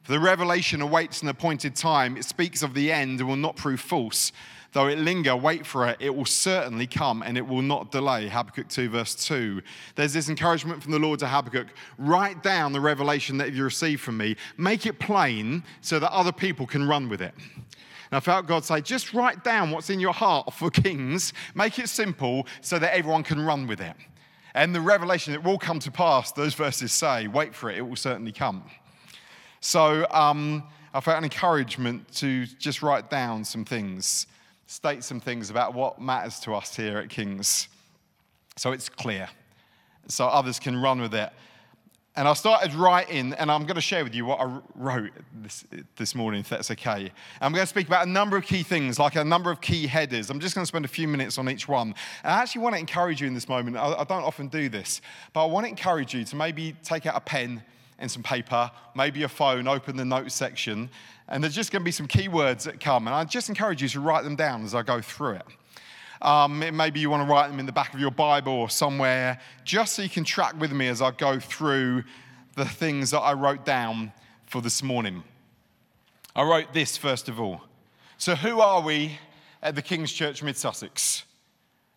For 0.01 0.11
the 0.11 0.19
revelation 0.19 0.81
awaits 0.81 1.21
an 1.21 1.29
appointed 1.29 1.77
time. 1.77 2.17
It 2.17 2.25
speaks 2.25 2.61
of 2.61 2.73
the 2.73 2.91
end 2.91 3.21
and 3.21 3.29
will 3.29 3.37
not 3.37 3.55
prove 3.55 3.79
false. 3.79 4.33
Though 4.73 4.87
it 4.87 4.97
linger, 4.97 5.35
wait 5.35 5.67
for 5.67 5.87
it. 5.87 5.97
It 5.99 6.15
will 6.15 6.25
certainly 6.25 6.87
come 6.87 7.21
and 7.21 7.37
it 7.37 7.47
will 7.47 7.61
not 7.61 7.91
delay. 7.91 8.27
Habakkuk 8.27 8.67
2, 8.69 8.89
verse 8.89 9.13
2. 9.13 9.61
There's 9.93 10.13
this 10.13 10.29
encouragement 10.29 10.81
from 10.81 10.91
the 10.91 10.99
Lord 10.99 11.19
to 11.19 11.27
Habakkuk 11.27 11.67
write 11.99 12.41
down 12.41 12.73
the 12.73 12.81
revelation 12.81 13.37
that 13.37 13.53
you 13.53 13.63
received 13.63 14.01
from 14.01 14.17
me, 14.17 14.35
make 14.57 14.87
it 14.87 14.99
plain 14.99 15.63
so 15.81 15.99
that 15.99 16.11
other 16.11 16.31
people 16.31 16.65
can 16.65 16.87
run 16.87 17.07
with 17.07 17.21
it. 17.21 17.35
And 17.37 18.17
I 18.17 18.19
felt 18.19 18.47
God 18.47 18.65
say, 18.65 18.81
just 18.81 19.13
write 19.13 19.43
down 19.43 19.69
what's 19.69 19.91
in 19.91 19.99
your 19.99 20.13
heart 20.13 20.51
for 20.53 20.71
kings, 20.71 21.33
make 21.53 21.77
it 21.77 21.87
simple 21.87 22.47
so 22.61 22.79
that 22.79 22.95
everyone 22.95 23.21
can 23.21 23.39
run 23.45 23.67
with 23.67 23.79
it. 23.79 23.95
And 24.55 24.73
the 24.73 24.81
revelation, 24.81 25.35
it 25.35 25.43
will 25.43 25.59
come 25.59 25.77
to 25.79 25.91
pass, 25.91 26.31
those 26.31 26.55
verses 26.55 26.91
say, 26.91 27.27
wait 27.27 27.53
for 27.53 27.69
it, 27.69 27.77
it 27.77 27.81
will 27.81 27.95
certainly 27.95 28.31
come. 28.31 28.63
So 29.61 30.07
um, 30.09 30.63
I 30.95 30.99
felt 30.99 31.19
an 31.19 31.23
encouragement 31.23 32.11
to 32.15 32.45
just 32.45 32.81
write 32.81 33.11
down 33.11 33.45
some 33.45 33.65
things 33.65 34.25
state 34.65 35.03
some 35.03 35.19
things 35.19 35.49
about 35.49 35.73
what 35.73 36.01
matters 36.01 36.39
to 36.41 36.53
us 36.53 36.75
here 36.75 36.97
at 36.97 37.09
King's 37.09 37.67
so 38.55 38.71
it's 38.71 38.89
clear, 38.89 39.29
so 40.07 40.25
others 40.25 40.59
can 40.59 40.79
run 40.79 41.01
with 41.01 41.13
it. 41.13 41.31
And 42.15 42.27
I 42.27 42.33
started 42.33 42.75
writing, 42.75 43.33
and 43.33 43.49
I'm 43.49 43.63
going 43.63 43.75
to 43.75 43.81
share 43.81 44.03
with 44.03 44.13
you 44.13 44.23
what 44.25 44.39
I 44.39 44.59
wrote 44.75 45.09
this, 45.33 45.65
this 45.95 46.13
morning, 46.13 46.41
if 46.41 46.49
that's 46.49 46.69
okay. 46.69 47.11
I'm 47.41 47.51
going 47.51 47.63
to 47.63 47.67
speak 47.67 47.87
about 47.87 48.05
a 48.05 48.09
number 48.09 48.37
of 48.37 48.43
key 48.43 48.61
things, 48.61 48.99
like 48.99 49.15
a 49.15 49.23
number 49.23 49.49
of 49.49 49.61
key 49.61 49.87
headers. 49.87 50.29
I'm 50.29 50.39
just 50.39 50.53
going 50.53 50.61
to 50.61 50.67
spend 50.67 50.85
a 50.85 50.89
few 50.89 51.07
minutes 51.07 51.39
on 51.39 51.49
each 51.49 51.67
one. 51.67 51.95
And 52.23 52.33
I 52.33 52.41
actually 52.41 52.61
want 52.61 52.75
to 52.75 52.79
encourage 52.79 53.19
you 53.19 53.25
in 53.25 53.33
this 53.33 53.49
moment. 53.49 53.77
I, 53.77 53.93
I 53.93 54.03
don't 54.03 54.23
often 54.23 54.47
do 54.47 54.69
this, 54.69 55.01
but 55.33 55.43
I 55.43 55.47
want 55.47 55.65
to 55.65 55.69
encourage 55.71 56.13
you 56.13 56.23
to 56.25 56.35
maybe 56.35 56.75
take 56.83 57.07
out 57.07 57.15
a 57.17 57.21
pen 57.21 57.63
and 57.99 58.09
some 58.09 58.23
paper, 58.23 58.71
maybe 58.95 59.23
a 59.23 59.29
phone, 59.29 59.67
open 59.67 59.95
the 59.95 60.05
notes 60.05 60.33
section, 60.33 60.89
and 61.27 61.43
there's 61.43 61.55
just 61.55 61.71
going 61.71 61.81
to 61.81 61.85
be 61.85 61.91
some 61.91 62.07
keywords 62.07 62.63
that 62.63 62.79
come. 62.79 63.07
And 63.07 63.15
I 63.15 63.23
just 63.23 63.49
encourage 63.49 63.81
you 63.81 63.89
to 63.89 63.99
write 63.99 64.23
them 64.23 64.35
down 64.35 64.63
as 64.63 64.75
I 64.75 64.81
go 64.81 65.01
through 65.01 65.35
it. 65.35 65.45
Um, 66.21 66.59
maybe 66.59 66.99
you 66.99 67.09
want 67.09 67.27
to 67.27 67.31
write 67.31 67.49
them 67.49 67.59
in 67.59 67.65
the 67.65 67.71
back 67.71 67.93
of 67.93 67.99
your 67.99 68.11
Bible 68.11 68.53
or 68.53 68.69
somewhere, 68.69 69.39
just 69.65 69.93
so 69.93 70.01
you 70.01 70.09
can 70.09 70.23
track 70.23 70.59
with 70.59 70.71
me 70.71 70.87
as 70.87 71.01
I 71.01 71.11
go 71.11 71.39
through 71.39 72.03
the 72.55 72.65
things 72.65 73.11
that 73.11 73.19
I 73.19 73.33
wrote 73.33 73.65
down 73.65 74.13
for 74.45 74.61
this 74.61 74.81
morning. 74.81 75.23
I 76.35 76.43
wrote 76.43 76.73
this 76.73 76.95
first 76.95 77.27
of 77.27 77.41
all. 77.41 77.61
So, 78.17 78.35
who 78.35 78.61
are 78.61 78.81
we 78.81 79.19
at 79.61 79.75
the 79.75 79.81
King's 79.81 80.13
Church 80.13 80.41
Mid 80.41 80.55
Sussex? 80.55 81.23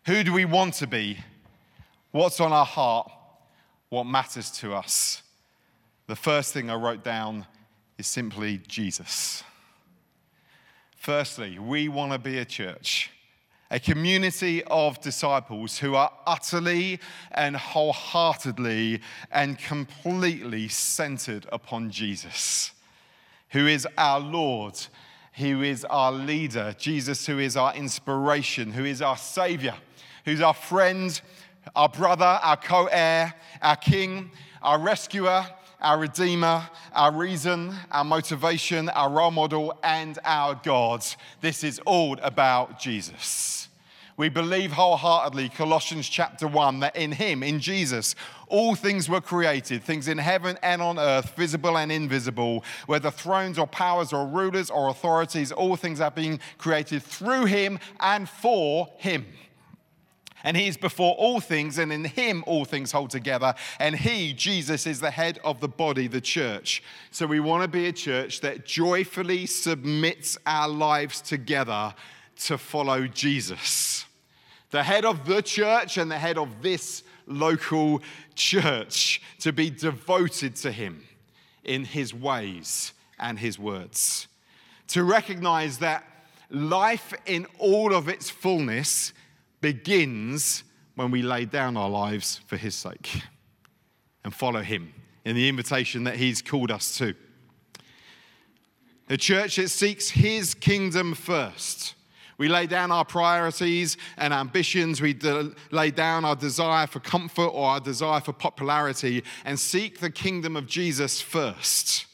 Who 0.07 0.23
do 0.23 0.33
we 0.33 0.45
want 0.45 0.73
to 0.75 0.87
be? 0.87 1.19
What's 2.11 2.39
on 2.39 2.51
our 2.51 2.65
heart? 2.65 3.11
What 3.89 4.05
matters 4.05 4.51
to 4.59 4.73
us? 4.73 5.21
The 6.07 6.15
first 6.15 6.53
thing 6.53 6.69
I 6.69 6.75
wrote 6.75 7.03
down 7.03 7.45
is 7.97 8.07
simply 8.07 8.61
Jesus. 8.65 9.43
Firstly, 10.95 11.59
we 11.59 11.89
want 11.89 12.13
to 12.13 12.17
be 12.17 12.37
a 12.37 12.45
church, 12.45 13.11
a 13.69 13.77
community 13.77 14.63
of 14.63 15.01
disciples 15.01 15.79
who 15.79 15.95
are 15.95 16.09
utterly 16.25 17.01
and 17.31 17.57
wholeheartedly 17.57 19.01
and 19.33 19.59
completely 19.59 20.69
centered 20.69 21.45
upon 21.51 21.91
Jesus, 21.91 22.71
who 23.49 23.67
is 23.67 23.85
our 23.97 24.21
Lord, 24.21 24.79
who 25.33 25.61
is 25.61 25.83
our 25.83 26.13
leader, 26.13 26.73
Jesus, 26.77 27.25
who 27.25 27.37
is 27.39 27.57
our 27.57 27.75
inspiration, 27.75 28.71
who 28.71 28.85
is 28.85 29.01
our 29.01 29.17
Savior, 29.17 29.75
who's 30.23 30.39
our 30.39 30.53
friend, 30.53 31.19
our 31.75 31.89
brother, 31.89 32.39
our 32.41 32.55
co 32.55 32.85
heir, 32.85 33.33
our 33.61 33.75
King, 33.75 34.31
our 34.61 34.79
rescuer, 34.79 35.45
our 35.81 35.99
Redeemer, 35.99 36.67
our 36.93 37.11
reason, 37.11 37.73
our 37.91 38.03
motivation, 38.03 38.89
our 38.89 39.09
role 39.09 39.31
model, 39.31 39.77
and 39.83 40.17
our 40.25 40.59
God. 40.63 41.05
This 41.41 41.63
is 41.63 41.79
all 41.85 42.17
about 42.21 42.79
Jesus. 42.79 43.69
We 44.17 44.29
believe 44.29 44.71
wholeheartedly, 44.71 45.49
Colossians 45.49 46.09
chapter 46.09 46.47
1, 46.47 46.79
that 46.79 46.95
in 46.95 47.11
Him, 47.11 47.43
in 47.43 47.59
Jesus, 47.59 48.15
all 48.47 48.73
things 48.73 49.07
were 49.07 49.21
created, 49.21 49.83
things 49.83 50.07
in 50.07 50.17
heaven 50.17 50.57
and 50.63 50.81
on 50.81 50.97
earth, 50.97 51.35
visible 51.35 51.77
and 51.77 51.91
invisible, 51.91 52.63
whether 52.87 53.11
thrones 53.11 53.59
or 53.59 53.67
powers 53.67 54.13
or 54.13 54.25
rulers 54.25 54.71
or 54.71 54.89
authorities, 54.89 55.51
all 55.51 55.75
things 55.75 56.01
are 56.01 56.09
being 56.09 56.39
created 56.57 57.03
through 57.03 57.45
Him 57.45 57.77
and 57.99 58.27
for 58.27 58.89
Him. 58.97 59.27
And 60.43 60.55
he 60.55 60.67
is 60.67 60.77
before 60.77 61.15
all 61.15 61.39
things, 61.39 61.77
and 61.77 61.91
in 61.91 62.05
him 62.05 62.43
all 62.45 62.63
things 62.63 62.91
hold 62.91 63.09
together. 63.09 63.55
And 63.79 63.95
he, 63.95 64.33
Jesus, 64.33 64.85
is 64.85 64.99
the 64.99 65.11
head 65.11 65.39
of 65.43 65.59
the 65.59 65.67
body, 65.67 66.07
the 66.07 66.21
church. 66.21 66.83
So 67.11 67.25
we 67.25 67.39
want 67.39 67.63
to 67.63 67.67
be 67.67 67.87
a 67.87 67.91
church 67.91 68.41
that 68.41 68.65
joyfully 68.65 69.45
submits 69.45 70.37
our 70.45 70.69
lives 70.69 71.21
together 71.21 71.93
to 72.41 72.57
follow 72.57 73.07
Jesus. 73.07 74.05
The 74.69 74.83
head 74.83 75.05
of 75.05 75.25
the 75.25 75.41
church 75.41 75.97
and 75.97 76.11
the 76.11 76.17
head 76.17 76.37
of 76.37 76.61
this 76.61 77.03
local 77.25 78.01
church 78.35 79.21
to 79.39 79.51
be 79.51 79.69
devoted 79.69 80.55
to 80.57 80.71
him 80.71 81.03
in 81.63 81.83
his 81.83 82.13
ways 82.13 82.93
and 83.19 83.39
his 83.39 83.57
words. 83.57 84.27
To 84.89 85.03
recognize 85.03 85.79
that 85.79 86.03
life 86.49 87.13
in 87.25 87.45
all 87.59 87.93
of 87.93 88.07
its 88.07 88.29
fullness 88.29 89.13
begins 89.61 90.63
when 90.95 91.11
we 91.11 91.21
lay 91.21 91.45
down 91.45 91.77
our 91.77 91.89
lives 91.89 92.41
for 92.47 92.57
His 92.57 92.75
sake 92.75 93.21
and 94.23 94.33
follow 94.33 94.61
Him 94.61 94.93
in 95.25 95.35
the 95.35 95.47
invitation 95.49 96.03
that 96.05 96.15
He's 96.15 96.41
called 96.41 96.71
us 96.71 96.97
to. 96.97 97.13
The 99.07 99.17
church 99.17 99.55
that 99.55 99.69
seeks 99.69 100.09
His 100.09 100.53
kingdom 100.53 101.13
first. 101.13 101.95
We 102.37 102.49
lay 102.49 102.67
down 102.67 102.91
our 102.91 103.05
priorities 103.05 103.97
and 104.17 104.33
ambitions. 104.33 105.01
We 105.01 105.13
de- 105.13 105.53
lay 105.71 105.91
down 105.91 106.23
our 106.23 106.35
desire 106.35 106.85
for 106.85 106.99
comfort 106.99 107.47
or 107.47 107.67
our 107.67 107.79
desire 107.79 108.21
for 108.21 108.33
popularity 108.33 109.23
and 109.43 109.59
seek 109.59 109.99
the 109.99 110.11
kingdom 110.11 110.55
of 110.55 110.67
Jesus 110.67 111.19
first. 111.19 112.05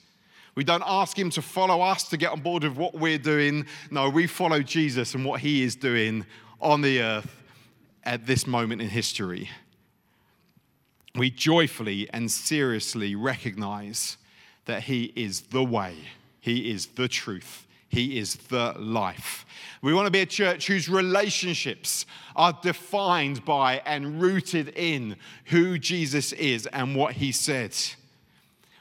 We 0.56 0.64
don't 0.64 0.84
ask 0.86 1.18
him 1.18 1.30
to 1.32 1.42
follow 1.42 1.82
us 1.82 2.04
to 2.10 2.18
get 2.18 2.32
on 2.32 2.42
board 2.42 2.64
with 2.64 2.78
what 2.78 2.94
we're 2.94 3.18
doing. 3.18 3.66
No, 3.90 4.10
we 4.10 4.28
follow 4.28 4.62
Jesus 4.62 5.16
and 5.16 5.26
what 5.26 5.42
he 5.42 5.64
is 5.64 5.76
doing 5.76 6.26
on 6.64 6.82
the 6.82 7.02
earth 7.02 7.36
at 8.04 8.26
this 8.26 8.48
moment 8.48 8.82
in 8.82 8.90
history. 8.90 9.50
We 11.16 11.30
joyfully 11.30 12.10
and 12.12 12.32
seriously 12.32 13.16
recognize 13.16 14.18
that 14.66 14.84
He 14.84 15.14
is 15.16 15.42
the 15.42 15.64
way, 15.64 15.96
He 16.40 16.72
is 16.72 16.88
the 16.88 17.08
truth, 17.08 17.68
He 17.90 18.18
is 18.18 18.36
the 18.36 18.74
life. 18.80 19.46
We 19.82 19.94
want 19.94 20.08
to 20.08 20.12
be 20.12 20.22
a 20.22 20.26
church 20.26 20.68
whose 20.68 20.90
relationships 20.90 22.06
are 22.36 22.58
defined 22.64 23.46
by 23.46 23.82
and 23.86 24.22
rooted 24.22 24.70
in 24.70 25.18
who 25.46 25.78
Jesus 25.78 26.32
is 26.34 26.66
and 26.68 26.96
what 26.96 27.14
He 27.14 27.32
said. 27.32 27.76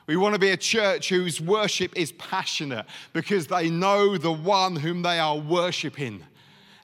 We 0.07 0.17
want 0.17 0.35
to 0.35 0.39
be 0.39 0.51
a 0.51 0.57
church 0.57 1.09
whose 1.09 1.41
worship 1.41 1.93
is 1.97 2.12
passionate 2.12 2.87
because 3.12 3.47
they 3.47 3.71
know 3.71 4.17
the 4.17 4.33
one 4.33 4.77
whom 4.77 5.03
they 5.03 5.19
are 5.19 5.39
worshiping. 5.39 6.25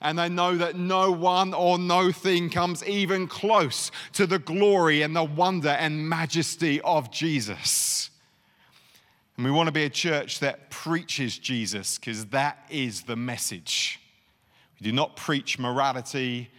And 0.01 0.17
they 0.17 0.29
know 0.29 0.55
that 0.57 0.75
no 0.75 1.11
one 1.11 1.53
or 1.53 1.77
no 1.77 2.11
thing 2.11 2.49
comes 2.49 2.83
even 2.85 3.27
close 3.27 3.91
to 4.13 4.25
the 4.25 4.39
glory 4.39 5.01
and 5.01 5.15
the 5.15 5.23
wonder 5.23 5.69
and 5.69 6.07
majesty 6.07 6.79
of 6.81 7.11
Jesus. 7.11 8.09
And 9.35 9.45
we 9.45 9.51
want 9.51 9.67
to 9.67 9.73
be 9.73 9.83
a 9.83 9.89
church 9.89 10.39
that 10.39 10.69
preaches 10.69 11.37
Jesus 11.37 11.97
because 11.97 12.25
that 12.27 12.57
is 12.69 13.03
the 13.03 13.15
message. 13.15 13.99
We 14.79 14.85
do 14.85 14.93
not 14.93 15.15
preach 15.15 15.59
morality, 15.59 16.49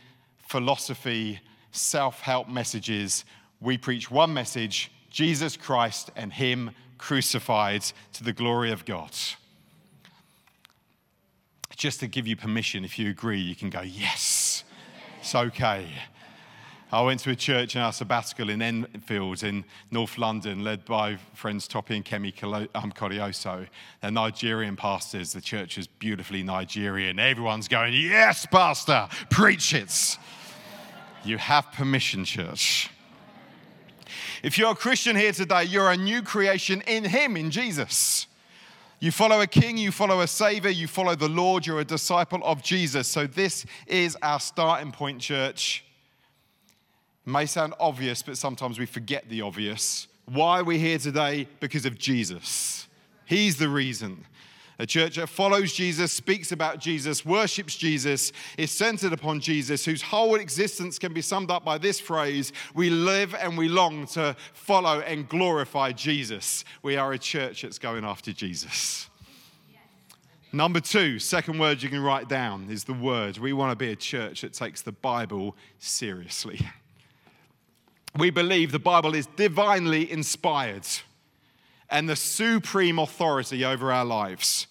philosophy, 0.48 1.40
self 1.72 2.20
help 2.20 2.48
messages. 2.48 3.24
We 3.60 3.78
preach 3.78 4.10
one 4.10 4.32
message 4.32 4.90
Jesus 5.10 5.56
Christ 5.56 6.10
and 6.16 6.32
Him 6.32 6.70
crucified 6.98 7.82
to 8.14 8.24
the 8.24 8.32
glory 8.32 8.72
of 8.72 8.84
God. 8.84 9.12
Just 11.80 12.00
to 12.00 12.08
give 12.08 12.26
you 12.26 12.36
permission, 12.36 12.84
if 12.84 12.98
you 12.98 13.08
agree, 13.08 13.40
you 13.40 13.56
can 13.56 13.70
go, 13.70 13.80
Yes, 13.80 14.64
it's 15.18 15.34
okay. 15.34 15.86
I 16.92 17.00
went 17.00 17.20
to 17.20 17.30
a 17.30 17.34
church 17.34 17.74
in 17.74 17.80
our 17.80 17.94
sabbatical 17.94 18.50
in 18.50 18.60
Enfield 18.60 19.42
in 19.42 19.64
North 19.90 20.18
London, 20.18 20.62
led 20.62 20.84
by 20.84 21.16
friends 21.32 21.66
Toppy 21.66 21.96
and 21.96 22.04
Kemi 22.04 22.34
um, 22.74 22.92
Korioso. 22.92 23.66
They're 24.02 24.10
Nigerian 24.10 24.76
pastors. 24.76 25.32
The 25.32 25.40
church 25.40 25.78
is 25.78 25.86
beautifully 25.86 26.42
Nigerian. 26.42 27.18
Everyone's 27.18 27.66
going, 27.66 27.94
Yes, 27.94 28.44
Pastor, 28.44 29.08
preach 29.30 29.72
it. 29.72 30.18
You 31.24 31.38
have 31.38 31.72
permission, 31.72 32.26
church. 32.26 32.90
If 34.42 34.58
you're 34.58 34.72
a 34.72 34.76
Christian 34.76 35.16
here 35.16 35.32
today, 35.32 35.64
you're 35.64 35.90
a 35.90 35.96
new 35.96 36.20
creation 36.20 36.82
in 36.82 37.04
Him, 37.04 37.38
in 37.38 37.50
Jesus. 37.50 38.26
You 39.02 39.10
follow 39.10 39.40
a 39.40 39.46
king, 39.46 39.78
you 39.78 39.92
follow 39.92 40.20
a 40.20 40.26
savior, 40.26 40.68
you 40.68 40.86
follow 40.86 41.14
the 41.14 41.28
Lord, 41.28 41.66
you're 41.66 41.80
a 41.80 41.84
disciple 41.84 42.40
of 42.44 42.62
Jesus. 42.62 43.08
So, 43.08 43.26
this 43.26 43.64
is 43.86 44.14
our 44.20 44.38
starting 44.38 44.92
point, 44.92 45.22
church. 45.22 45.84
It 47.26 47.30
may 47.30 47.46
sound 47.46 47.72
obvious, 47.80 48.22
but 48.22 48.36
sometimes 48.36 48.78
we 48.78 48.84
forget 48.84 49.26
the 49.30 49.40
obvious. 49.40 50.06
Why 50.26 50.60
are 50.60 50.64
we 50.64 50.78
here 50.78 50.98
today? 50.98 51.48
Because 51.60 51.86
of 51.86 51.96
Jesus. 51.96 52.88
He's 53.24 53.56
the 53.56 53.70
reason. 53.70 54.26
A 54.80 54.86
church 54.86 55.16
that 55.16 55.26
follows 55.26 55.74
Jesus, 55.74 56.10
speaks 56.10 56.52
about 56.52 56.78
Jesus, 56.78 57.22
worships 57.22 57.76
Jesus, 57.76 58.32
is 58.56 58.70
centered 58.70 59.12
upon 59.12 59.38
Jesus, 59.40 59.84
whose 59.84 60.00
whole 60.00 60.36
existence 60.36 60.98
can 60.98 61.12
be 61.12 61.20
summed 61.20 61.50
up 61.50 61.66
by 61.66 61.76
this 61.76 62.00
phrase 62.00 62.50
We 62.74 62.88
live 62.88 63.34
and 63.34 63.58
we 63.58 63.68
long 63.68 64.06
to 64.08 64.34
follow 64.54 65.00
and 65.00 65.28
glorify 65.28 65.92
Jesus. 65.92 66.64
We 66.82 66.96
are 66.96 67.12
a 67.12 67.18
church 67.18 67.60
that's 67.60 67.78
going 67.78 68.06
after 68.06 68.32
Jesus. 68.32 69.10
Number 70.50 70.80
two, 70.80 71.18
second 71.18 71.58
word 71.58 71.82
you 71.82 71.90
can 71.90 72.02
write 72.02 72.30
down 72.30 72.68
is 72.70 72.84
the 72.84 72.94
word. 72.94 73.36
We 73.36 73.52
want 73.52 73.72
to 73.72 73.76
be 73.76 73.92
a 73.92 73.96
church 73.96 74.40
that 74.40 74.54
takes 74.54 74.80
the 74.80 74.92
Bible 74.92 75.56
seriously. 75.78 76.66
We 78.16 78.30
believe 78.30 78.72
the 78.72 78.78
Bible 78.78 79.14
is 79.14 79.26
divinely 79.36 80.10
inspired 80.10 80.86
and 81.90 82.08
the 82.08 82.16
supreme 82.16 82.98
authority 82.98 83.64
over 83.64 83.92
our 83.92 84.04
lives. 84.04 84.66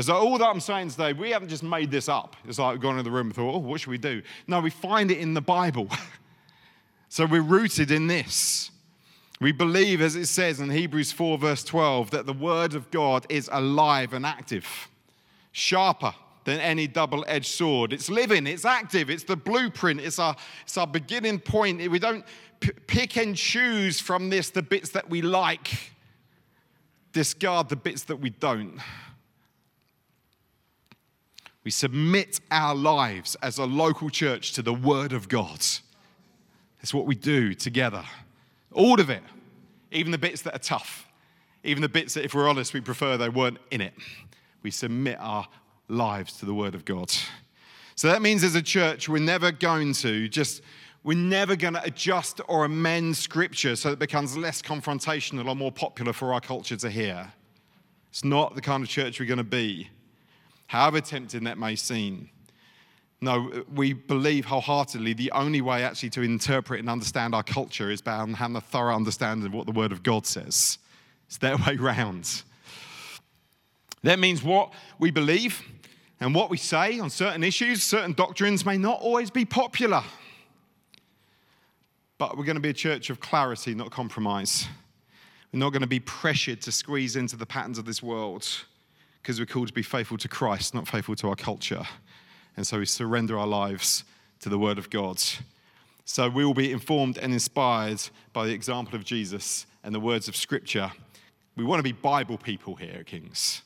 So, 0.00 0.12
all 0.16 0.38
that 0.38 0.46
I'm 0.46 0.58
saying 0.58 0.90
today, 0.90 1.12
we 1.12 1.30
haven't 1.30 1.50
just 1.50 1.62
made 1.62 1.90
this 1.90 2.08
up. 2.08 2.34
It's 2.48 2.58
like 2.58 2.72
we've 2.72 2.80
gone 2.80 2.98
in 2.98 3.04
the 3.04 3.12
room 3.12 3.28
and 3.28 3.34
thought, 3.34 3.54
oh, 3.54 3.58
what 3.58 3.80
should 3.80 3.90
we 3.90 3.98
do? 3.98 4.22
No, 4.48 4.60
we 4.60 4.70
find 4.70 5.10
it 5.12 5.18
in 5.18 5.34
the 5.34 5.40
Bible. 5.40 5.88
so 7.08 7.26
we're 7.26 7.42
rooted 7.42 7.92
in 7.92 8.08
this. 8.08 8.72
We 9.40 9.52
believe, 9.52 10.00
as 10.00 10.16
it 10.16 10.26
says 10.26 10.58
in 10.58 10.70
Hebrews 10.70 11.12
4, 11.12 11.38
verse 11.38 11.62
12, 11.62 12.10
that 12.10 12.26
the 12.26 12.32
word 12.32 12.74
of 12.74 12.90
God 12.90 13.24
is 13.28 13.48
alive 13.52 14.14
and 14.14 14.26
active, 14.26 14.88
sharper 15.52 16.14
than 16.44 16.60
any 16.60 16.86
double 16.86 17.24
edged 17.28 17.46
sword. 17.46 17.92
It's 17.92 18.10
living, 18.10 18.46
it's 18.46 18.64
active, 18.64 19.10
it's 19.10 19.24
the 19.24 19.36
blueprint, 19.36 20.00
it's 20.00 20.18
our, 20.18 20.36
it's 20.64 20.76
our 20.76 20.86
beginning 20.86 21.38
point. 21.38 21.88
We 21.90 21.98
don't 21.98 22.24
p- 22.60 22.72
pick 22.86 23.16
and 23.16 23.36
choose 23.36 24.00
from 24.00 24.30
this 24.30 24.50
the 24.50 24.62
bits 24.62 24.90
that 24.90 25.08
we 25.08 25.22
like, 25.22 25.92
discard 27.14 27.70
the 27.70 27.76
bits 27.76 28.02
that 28.04 28.16
we 28.16 28.28
don't. 28.28 28.78
We 31.64 31.70
submit 31.70 32.40
our 32.50 32.74
lives 32.74 33.36
as 33.36 33.56
a 33.56 33.64
local 33.64 34.10
church 34.10 34.52
to 34.52 34.62
the 34.62 34.74
Word 34.74 35.14
of 35.14 35.30
God. 35.30 35.60
That's 36.78 36.92
what 36.92 37.06
we 37.06 37.14
do 37.14 37.54
together. 37.54 38.04
All 38.72 39.00
of 39.00 39.08
it, 39.08 39.22
even 39.90 40.12
the 40.12 40.18
bits 40.18 40.42
that 40.42 40.54
are 40.54 40.58
tough, 40.58 41.08
even 41.62 41.80
the 41.80 41.88
bits 41.88 42.12
that, 42.14 42.24
if 42.24 42.34
we're 42.34 42.50
honest, 42.50 42.74
we 42.74 42.82
prefer 42.82 43.16
they 43.16 43.30
weren't 43.30 43.56
in 43.70 43.80
it. 43.80 43.94
We 44.62 44.70
submit 44.70 45.16
our 45.18 45.46
lives 45.88 46.36
to 46.38 46.46
the 46.46 46.52
Word 46.52 46.74
of 46.74 46.84
God. 46.84 47.10
So 47.94 48.08
that 48.08 48.20
means 48.20 48.44
as 48.44 48.56
a 48.56 48.62
church, 48.62 49.08
we're 49.08 49.20
never 49.20 49.52
going 49.52 49.94
to 49.94 50.28
just, 50.28 50.60
we're 51.04 51.16
never 51.16 51.54
going 51.54 51.74
to 51.74 51.84
adjust 51.84 52.40
or 52.48 52.64
amend 52.64 53.16
Scripture 53.16 53.76
so 53.76 53.92
it 53.92 53.98
becomes 53.98 54.36
less 54.36 54.62
confrontational 54.62 55.46
or 55.46 55.54
more 55.54 55.70
popular 55.70 56.12
for 56.14 56.32
our 56.32 56.40
culture 56.40 56.76
to 56.76 56.90
hear. 56.90 57.30
It's 58.10 58.24
not 58.24 58.54
the 58.54 58.62
kind 58.62 58.82
of 58.82 58.88
church 58.88 59.20
we're 59.20 59.26
going 59.26 59.38
to 59.38 59.44
be 59.44 59.90
however 60.66 61.00
tempting 61.00 61.44
that 61.44 61.58
may 61.58 61.76
seem. 61.76 62.30
No, 63.20 63.64
we 63.72 63.92
believe 63.92 64.46
wholeheartedly 64.46 65.12
the 65.12 65.30
only 65.32 65.60
way 65.60 65.84
actually 65.84 66.10
to 66.10 66.22
interpret 66.22 66.80
and 66.80 66.88
understand 66.88 67.34
our 67.34 67.42
culture 67.42 67.90
is 67.90 68.00
by 68.00 68.16
having 68.16 68.56
a 68.56 68.60
thorough 68.60 68.94
understanding 68.94 69.46
of 69.46 69.54
what 69.54 69.66
the 69.66 69.72
Word 69.72 69.92
of 69.92 70.02
God 70.02 70.26
says. 70.26 70.78
It's 71.26 71.38
their 71.38 71.56
way 71.56 71.76
round. 71.76 72.42
That 74.02 74.18
means 74.18 74.42
what 74.42 74.72
we 74.98 75.10
believe 75.10 75.62
and 76.20 76.34
what 76.34 76.50
we 76.50 76.56
say 76.56 76.98
on 76.98 77.10
certain 77.10 77.44
issues, 77.44 77.82
certain 77.82 78.12
doctrines 78.12 78.66
may 78.66 78.76
not 78.76 79.00
always 79.00 79.30
be 79.30 79.44
popular. 79.44 80.02
But 82.18 82.36
we're 82.36 82.44
going 82.44 82.56
to 82.56 82.60
be 82.60 82.70
a 82.70 82.74
church 82.74 83.10
of 83.10 83.20
clarity, 83.20 83.74
not 83.74 83.90
compromise. 83.90 84.66
We're 85.52 85.60
not 85.60 85.70
going 85.70 85.82
to 85.82 85.88
be 85.88 86.00
pressured 86.00 86.60
to 86.62 86.72
squeeze 86.72 87.16
into 87.16 87.36
the 87.36 87.46
patterns 87.46 87.78
of 87.78 87.84
this 87.84 88.02
world 88.02 88.46
because 89.20 89.40
we're 89.40 89.46
called 89.46 89.68
to 89.68 89.72
be 89.72 89.82
faithful 89.82 90.18
to 90.18 90.28
Christ, 90.28 90.74
not 90.74 90.86
faithful 90.86 91.16
to 91.16 91.28
our 91.28 91.36
culture. 91.36 91.82
And 92.56 92.66
so 92.66 92.78
we 92.78 92.86
surrender 92.86 93.38
our 93.38 93.46
lives 93.46 94.04
to 94.40 94.48
the 94.48 94.58
Word 94.58 94.78
of 94.78 94.90
God. 94.90 95.20
So 96.04 96.28
we 96.28 96.44
will 96.44 96.54
be 96.54 96.70
informed 96.70 97.18
and 97.18 97.32
inspired 97.32 98.02
by 98.32 98.46
the 98.46 98.52
example 98.52 98.94
of 98.94 99.04
Jesus 99.04 99.66
and 99.82 99.94
the 99.94 100.00
words 100.00 100.28
of 100.28 100.36
Scripture. 100.36 100.92
We 101.56 101.64
want 101.64 101.80
to 101.80 101.82
be 101.82 101.92
Bible 101.92 102.38
people 102.38 102.76
here 102.76 102.96
at 103.00 103.06
Kings. 103.06 103.62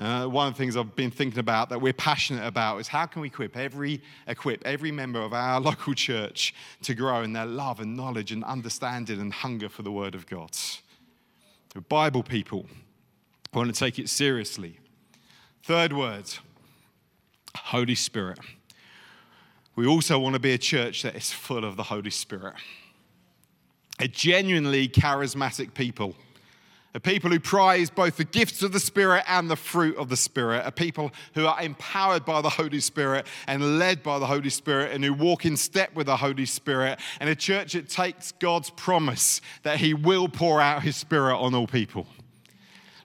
Uh, 0.00 0.24
one 0.24 0.48
of 0.48 0.54
the 0.54 0.58
things 0.58 0.78
I've 0.78 0.96
been 0.96 1.10
thinking 1.10 1.40
about 1.40 1.68
that 1.68 1.78
we're 1.78 1.92
passionate 1.92 2.46
about 2.46 2.78
is 2.78 2.88
how 2.88 3.04
can 3.04 3.20
we 3.20 3.28
equip 3.28 3.54
every, 3.54 4.00
equip 4.26 4.66
every 4.66 4.90
member 4.90 5.20
of 5.20 5.34
our 5.34 5.60
local 5.70 5.92
church 5.92 6.54
to 6.82 6.94
grow 6.94 7.22
in 7.22 7.34
their 7.34 7.44
love 7.44 7.80
and 7.80 7.98
knowledge 7.98 8.32
and 8.32 8.42
understanding 8.44 9.20
and 9.20 9.30
hunger 9.30 9.68
for 9.68 9.82
the 9.82 9.92
Word 9.92 10.14
of 10.14 10.26
God. 10.26 10.56
We're 11.74 11.82
Bible 11.82 12.22
people. 12.22 12.64
I 13.52 13.58
want 13.58 13.74
to 13.74 13.78
take 13.78 13.98
it 13.98 14.08
seriously. 14.08 14.78
Third 15.64 15.92
word 15.92 16.24
Holy 17.54 17.94
Spirit. 17.94 18.38
We 19.76 19.86
also 19.86 20.18
want 20.18 20.34
to 20.34 20.40
be 20.40 20.52
a 20.52 20.58
church 20.58 21.02
that 21.02 21.14
is 21.14 21.30
full 21.30 21.64
of 21.64 21.76
the 21.76 21.82
Holy 21.82 22.10
Spirit. 22.10 22.54
A 23.98 24.08
genuinely 24.08 24.88
charismatic 24.88 25.74
people. 25.74 26.14
A 26.92 26.98
people 26.98 27.30
who 27.30 27.38
prize 27.38 27.88
both 27.88 28.16
the 28.16 28.24
gifts 28.24 28.62
of 28.62 28.72
the 28.72 28.80
Spirit 28.80 29.24
and 29.28 29.48
the 29.48 29.56
fruit 29.56 29.96
of 29.96 30.08
the 30.08 30.16
Spirit. 30.16 30.66
A 30.66 30.72
people 30.72 31.12
who 31.34 31.46
are 31.46 31.60
empowered 31.62 32.24
by 32.24 32.40
the 32.40 32.50
Holy 32.50 32.80
Spirit 32.80 33.26
and 33.46 33.78
led 33.78 34.02
by 34.02 34.18
the 34.18 34.26
Holy 34.26 34.50
Spirit 34.50 34.92
and 34.92 35.04
who 35.04 35.14
walk 35.14 35.46
in 35.46 35.56
step 35.56 35.94
with 35.94 36.06
the 36.06 36.16
Holy 36.16 36.46
Spirit. 36.46 36.98
And 37.20 37.30
a 37.30 37.36
church 37.36 37.74
that 37.74 37.88
takes 37.88 38.32
God's 38.32 38.70
promise 38.70 39.40
that 39.62 39.78
He 39.78 39.94
will 39.94 40.28
pour 40.28 40.60
out 40.60 40.82
His 40.82 40.96
Spirit 40.96 41.36
on 41.36 41.54
all 41.54 41.68
people. 41.68 42.08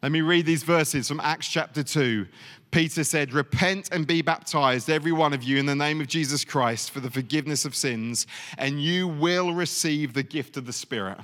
Let 0.01 0.11
me 0.11 0.21
read 0.21 0.47
these 0.47 0.63
verses 0.63 1.07
from 1.07 1.19
Acts 1.19 1.47
chapter 1.47 1.83
2. 1.83 2.25
Peter 2.71 3.03
said, 3.03 3.33
Repent 3.33 3.89
and 3.91 4.05
be 4.05 4.21
baptized, 4.21 4.89
every 4.89 5.11
one 5.11 5.31
of 5.31 5.43
you, 5.43 5.57
in 5.57 5.65
the 5.65 5.75
name 5.75 6.01
of 6.01 6.07
Jesus 6.07 6.43
Christ 6.43 6.91
for 6.91 6.99
the 6.99 7.11
forgiveness 7.11 7.65
of 7.65 7.75
sins, 7.75 8.25
and 8.57 8.81
you 8.81 9.07
will 9.07 9.53
receive 9.53 10.13
the 10.13 10.23
gift 10.23 10.57
of 10.57 10.65
the 10.65 10.73
Spirit. 10.73 11.19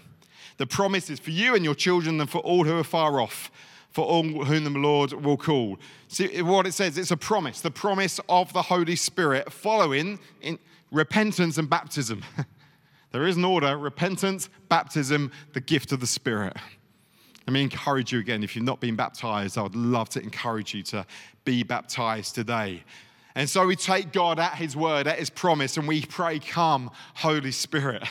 The 0.57 0.67
promise 0.67 1.09
is 1.09 1.19
for 1.19 1.31
you 1.31 1.55
and 1.55 1.63
your 1.63 1.75
children 1.75 2.19
and 2.21 2.29
for 2.29 2.39
all 2.39 2.63
who 2.63 2.77
are 2.77 2.83
far 2.83 3.19
off, 3.19 3.51
for 3.89 4.05
all 4.05 4.23
whom 4.23 4.63
the 4.63 4.69
Lord 4.69 5.13
will 5.13 5.37
call. 5.37 5.77
See 6.07 6.41
what 6.41 6.67
it 6.67 6.73
says? 6.73 6.97
It's 6.97 7.11
a 7.11 7.17
promise, 7.17 7.61
the 7.61 7.71
promise 7.71 8.19
of 8.29 8.53
the 8.53 8.61
Holy 8.61 8.95
Spirit 8.95 9.51
following 9.51 10.19
in 10.41 10.59
repentance 10.91 11.57
and 11.57 11.69
baptism. 11.69 12.23
there 13.11 13.25
is 13.25 13.37
an 13.37 13.45
order 13.45 13.77
repentance, 13.77 14.49
baptism, 14.69 15.31
the 15.53 15.61
gift 15.61 15.91
of 15.91 15.99
the 15.99 16.07
Spirit. 16.07 16.55
Let 17.47 17.53
me 17.53 17.63
encourage 17.63 18.11
you 18.11 18.19
again. 18.19 18.43
If 18.43 18.55
you've 18.55 18.65
not 18.65 18.79
been 18.79 18.95
baptized, 18.95 19.57
I 19.57 19.63
would 19.63 19.75
love 19.75 20.09
to 20.09 20.21
encourage 20.21 20.73
you 20.73 20.83
to 20.83 21.05
be 21.43 21.63
baptized 21.63 22.35
today. 22.35 22.83
And 23.35 23.49
so 23.49 23.65
we 23.65 23.75
take 23.75 24.11
God 24.11 24.39
at 24.39 24.55
His 24.55 24.75
word, 24.75 25.07
at 25.07 25.17
His 25.17 25.29
promise, 25.29 25.77
and 25.77 25.87
we 25.87 26.05
pray, 26.05 26.39
Come, 26.39 26.91
Holy 27.15 27.51
Spirit. 27.51 28.03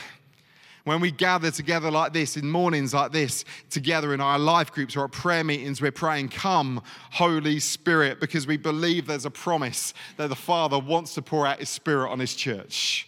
When 0.83 0.99
we 0.99 1.11
gather 1.11 1.51
together 1.51 1.91
like 1.91 2.11
this, 2.11 2.37
in 2.37 2.49
mornings 2.49 2.93
like 2.93 3.11
this, 3.11 3.45
together 3.69 4.13
in 4.13 4.21
our 4.21 4.39
life 4.39 4.71
groups 4.71 4.95
or 4.95 5.05
at 5.05 5.11
prayer 5.11 5.43
meetings, 5.43 5.81
we're 5.81 5.91
praying, 5.91 6.29
Come, 6.29 6.81
Holy 7.11 7.59
Spirit, 7.59 8.19
because 8.19 8.47
we 8.47 8.57
believe 8.57 9.05
there's 9.05 9.25
a 9.25 9.31
promise 9.31 9.93
that 10.17 10.29
the 10.29 10.35
Father 10.35 10.79
wants 10.79 11.13
to 11.15 11.21
pour 11.21 11.45
out 11.45 11.59
His 11.59 11.69
Spirit 11.69 12.09
on 12.09 12.19
His 12.19 12.33
church. 12.33 13.07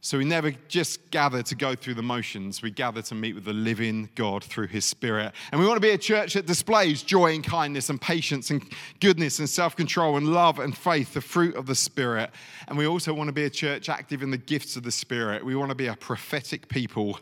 So 0.00 0.16
we 0.16 0.24
never 0.24 0.52
just 0.68 1.10
gather 1.10 1.42
to 1.42 1.54
go 1.56 1.74
through 1.74 1.94
the 1.94 2.02
motions. 2.02 2.62
We 2.62 2.70
gather 2.70 3.02
to 3.02 3.14
meet 3.16 3.34
with 3.34 3.44
the 3.44 3.52
living 3.52 4.08
God 4.14 4.44
through 4.44 4.68
his 4.68 4.84
spirit. 4.84 5.32
And 5.50 5.60
we 5.60 5.66
want 5.66 5.76
to 5.76 5.86
be 5.86 5.90
a 5.90 5.98
church 5.98 6.34
that 6.34 6.46
displays 6.46 7.02
joy 7.02 7.34
and 7.34 7.42
kindness 7.42 7.90
and 7.90 8.00
patience 8.00 8.50
and 8.50 8.62
goodness 9.00 9.40
and 9.40 9.48
self 9.48 9.74
control 9.74 10.16
and 10.16 10.28
love 10.28 10.60
and 10.60 10.76
faith, 10.76 11.14
the 11.14 11.20
fruit 11.20 11.56
of 11.56 11.66
the 11.66 11.74
spirit. 11.74 12.30
And 12.68 12.78
we 12.78 12.86
also 12.86 13.12
want 13.12 13.28
to 13.28 13.32
be 13.32 13.44
a 13.44 13.50
church 13.50 13.88
active 13.88 14.22
in 14.22 14.30
the 14.30 14.38
gifts 14.38 14.76
of 14.76 14.84
the 14.84 14.92
spirit. 14.92 15.44
We 15.44 15.56
want 15.56 15.70
to 15.70 15.74
be 15.74 15.88
a 15.88 15.96
prophetic 15.96 16.68
people 16.68 17.18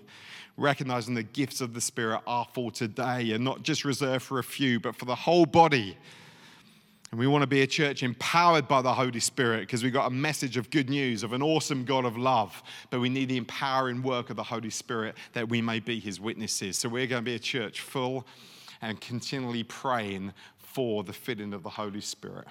recognizing 0.59 1.15
the 1.15 1.23
gifts 1.23 1.61
of 1.61 1.75
the 1.75 1.81
Spirit 1.81 2.21
are 2.27 2.47
for 2.55 2.71
today 2.71 3.33
and 3.33 3.45
not 3.45 3.63
just 3.63 3.85
reserved 3.85 4.25
for 4.25 4.39
a 4.39 4.45
few, 4.45 4.81
but 4.81 4.97
for 4.97 5.05
the 5.05 5.15
whole 5.15 5.47
body. 5.47 5.97
And 7.11 7.21
we 7.21 7.27
want 7.27 7.43
to 7.43 7.47
be 7.47 7.63
a 7.63 7.67
church 7.67 8.03
empowered 8.03 8.67
by 8.67 8.83
the 8.83 8.93
Holy 8.93 9.21
Spirit 9.21 9.61
because 9.61 9.83
we've 9.83 9.93
got 9.93 10.07
a 10.07 10.11
message 10.11 10.57
of 10.57 10.71
good 10.71 10.91
news 10.91 11.23
of 11.23 11.33
an 11.33 11.43
awesome 11.43 11.85
God 11.85 12.05
of 12.05 12.17
love, 12.17 12.63
but 12.91 13.01
we 13.01 13.09
need 13.09 13.29
the 13.29 13.37
empowering 13.37 14.03
work 14.03 14.29
of 14.31 14.37
the 14.37 14.43
Holy 14.43 14.71
Spirit 14.71 15.15
that 15.33 15.49
we 15.49 15.63
may 15.63 15.79
be 15.79 16.01
his 16.01 16.21
witnesses. 16.21 16.77
So 16.77 16.89
we're 16.89 17.07
going 17.07 17.23
to 17.23 17.25
be 17.25 17.37
a 17.37 17.41
church 17.41 17.81
full 17.81 18.27
and 18.83 19.01
continually 19.01 19.63
praying 19.63 20.33
for 20.57 21.05
the 21.05 21.13
filling 21.13 21.55
of 21.55 21.63
the 21.63 21.71
Holy 21.71 22.01
Spirit. 22.01 22.49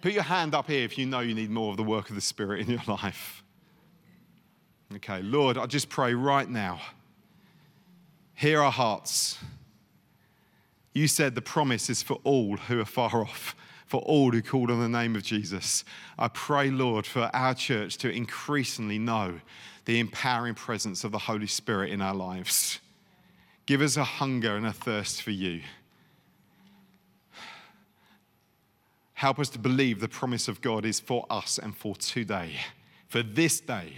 Put 0.00 0.12
your 0.12 0.22
hand 0.22 0.54
up 0.54 0.68
here 0.68 0.84
if 0.84 0.98
you 0.98 1.06
know 1.06 1.20
you 1.20 1.34
need 1.34 1.50
more 1.50 1.70
of 1.70 1.76
the 1.76 1.82
work 1.82 2.08
of 2.08 2.14
the 2.14 2.20
Spirit 2.20 2.60
in 2.60 2.70
your 2.70 2.82
life. 2.86 3.42
Okay, 4.94 5.20
Lord, 5.22 5.58
I 5.58 5.66
just 5.66 5.88
pray 5.88 6.14
right 6.14 6.48
now. 6.48 6.80
Hear 8.34 8.62
our 8.62 8.70
hearts. 8.70 9.38
You 10.96 11.08
said 11.08 11.34
the 11.34 11.42
promise 11.42 11.90
is 11.90 12.02
for 12.02 12.18
all 12.24 12.56
who 12.56 12.80
are 12.80 12.86
far 12.86 13.20
off, 13.20 13.54
for 13.84 14.00
all 14.00 14.30
who 14.30 14.40
called 14.40 14.70
on 14.70 14.80
the 14.80 14.88
name 14.88 15.14
of 15.14 15.22
Jesus. 15.22 15.84
I 16.18 16.28
pray, 16.28 16.70
Lord, 16.70 17.04
for 17.04 17.28
our 17.34 17.52
church 17.52 17.98
to 17.98 18.08
increasingly 18.08 18.98
know 18.98 19.40
the 19.84 20.00
empowering 20.00 20.54
presence 20.54 21.04
of 21.04 21.12
the 21.12 21.18
Holy 21.18 21.48
Spirit 21.48 21.92
in 21.92 22.00
our 22.00 22.14
lives. 22.14 22.80
Give 23.66 23.82
us 23.82 23.98
a 23.98 24.04
hunger 24.04 24.56
and 24.56 24.66
a 24.66 24.72
thirst 24.72 25.20
for 25.20 25.32
you. 25.32 25.60
Help 29.12 29.38
us 29.38 29.50
to 29.50 29.58
believe 29.58 30.00
the 30.00 30.08
promise 30.08 30.48
of 30.48 30.62
God 30.62 30.86
is 30.86 30.98
for 30.98 31.26
us 31.28 31.58
and 31.58 31.76
for 31.76 31.94
today, 31.96 32.52
for 33.06 33.22
this 33.22 33.60
day. 33.60 33.92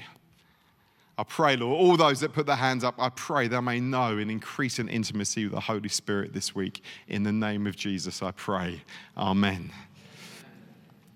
I 1.19 1.25
pray, 1.25 1.57
Lord, 1.57 1.77
all 1.77 1.97
those 1.97 2.21
that 2.21 2.33
put 2.33 2.47
their 2.47 2.55
hands 2.55 2.85
up, 2.85 2.95
I 2.97 3.09
pray 3.09 3.49
they 3.49 3.59
may 3.59 3.81
know 3.81 4.19
and 4.19 4.31
increase 4.31 4.79
in 4.79 4.89
intimacy 4.89 5.47
with 5.47 5.53
the 5.53 5.61
Holy 5.61 5.89
Spirit 5.89 6.33
this 6.33 6.55
week. 6.55 6.81
In 7.09 7.25
the 7.25 7.33
name 7.33 7.67
of 7.67 7.75
Jesus, 7.75 8.23
I 8.23 8.31
pray. 8.31 8.83
Amen. 9.17 9.73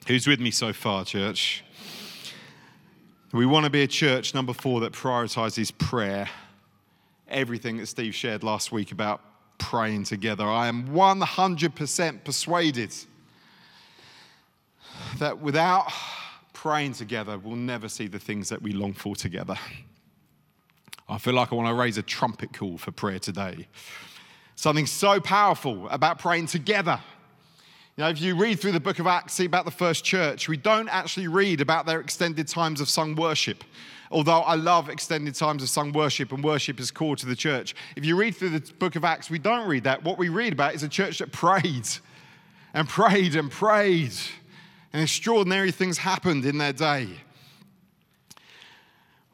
Who's 0.09 0.27
with 0.27 0.41
me 0.41 0.51
so 0.51 0.73
far, 0.73 1.05
church? 1.05 1.63
We 3.33 3.47
want 3.47 3.65
to 3.65 3.71
be 3.71 3.83
a 3.83 3.87
church, 3.87 4.35
number 4.35 4.53
four, 4.53 4.81
that 4.81 4.93
prioritizes 4.93 5.77
prayer. 5.79 6.29
Everything 7.29 7.77
that 7.77 7.87
Steve 7.87 8.13
shared 8.13 8.43
last 8.43 8.73
week 8.73 8.91
about 8.91 9.21
praying 9.59 10.03
together. 10.03 10.45
I 10.45 10.67
am 10.67 10.89
100% 10.89 12.25
persuaded 12.25 12.93
that 15.21 15.39
without 15.39 15.93
praying 16.53 16.95
together, 16.95 17.39
we'll 17.39 17.55
never 17.55 17.89
see 17.89 18.09
the 18.09 18.19
things 18.19 18.49
that 18.49 18.61
we 18.61 18.73
long 18.73 18.95
for 18.95 19.15
together. 19.15 19.57
I 21.13 21.19
feel 21.19 21.35
like 21.35 21.53
I 21.53 21.57
want 21.57 21.69
to 21.69 21.75
raise 21.75 21.99
a 21.99 22.03
trumpet 22.03 22.55
call 22.55 22.79
for 22.79 22.91
prayer 22.91 23.19
today. 23.19 23.69
Something 24.55 24.87
so 24.87 25.21
powerful 25.21 25.87
about 25.91 26.19
praying 26.19 26.47
together. 26.47 26.99
You 27.97 28.05
know, 28.05 28.09
if 28.09 28.19
you 28.19 28.35
read 28.35 28.59
through 28.59 28.73
the 28.73 28.81
book 28.81 28.99
of 28.99 29.07
Acts, 29.07 29.35
see 29.35 29.45
about 29.45 29.67
the 29.67 29.71
first 29.71 30.05
church, 30.05 30.49
we 30.49 30.57
don't 30.57 30.89
actually 30.89 31.29
read 31.29 31.61
about 31.61 31.85
their 31.85 32.01
extended 32.01 32.49
times 32.49 32.81
of 32.81 32.89
sung 32.89 33.15
worship. 33.15 33.63
Although 34.11 34.41
I 34.41 34.55
love 34.55 34.89
extended 34.89 35.35
times 35.35 35.63
of 35.63 35.69
sung 35.69 35.93
worship 35.93 36.33
and 36.33 36.43
worship 36.43 36.81
is 36.81 36.91
core 36.91 37.17
to 37.17 37.27
the 37.27 37.37
church. 37.37 37.75
If 37.95 38.07
you 38.07 38.17
read 38.17 38.35
through 38.35 38.59
the 38.59 38.73
book 38.75 38.97
of 38.97 39.05
Acts, 39.05 39.29
we 39.29 39.39
don't 39.39 39.69
read 39.69 39.85
that. 39.85 40.03
What 40.03 40.17
we 40.17 40.31
read 40.31 40.55
about 40.55 40.75
is 40.75 40.83
a 40.83 40.89
church 40.89 41.19
that 41.19 41.31
prayed 41.31 41.89
and 42.73 42.89
prayed 42.89 43.37
and 43.37 43.51
prayed, 43.51 44.15
and 44.95 45.03
extraordinary 45.03 45.73
things 45.73 45.99
happened 45.99 46.47
in 46.47 46.57
their 46.57 46.73
day. 46.73 47.09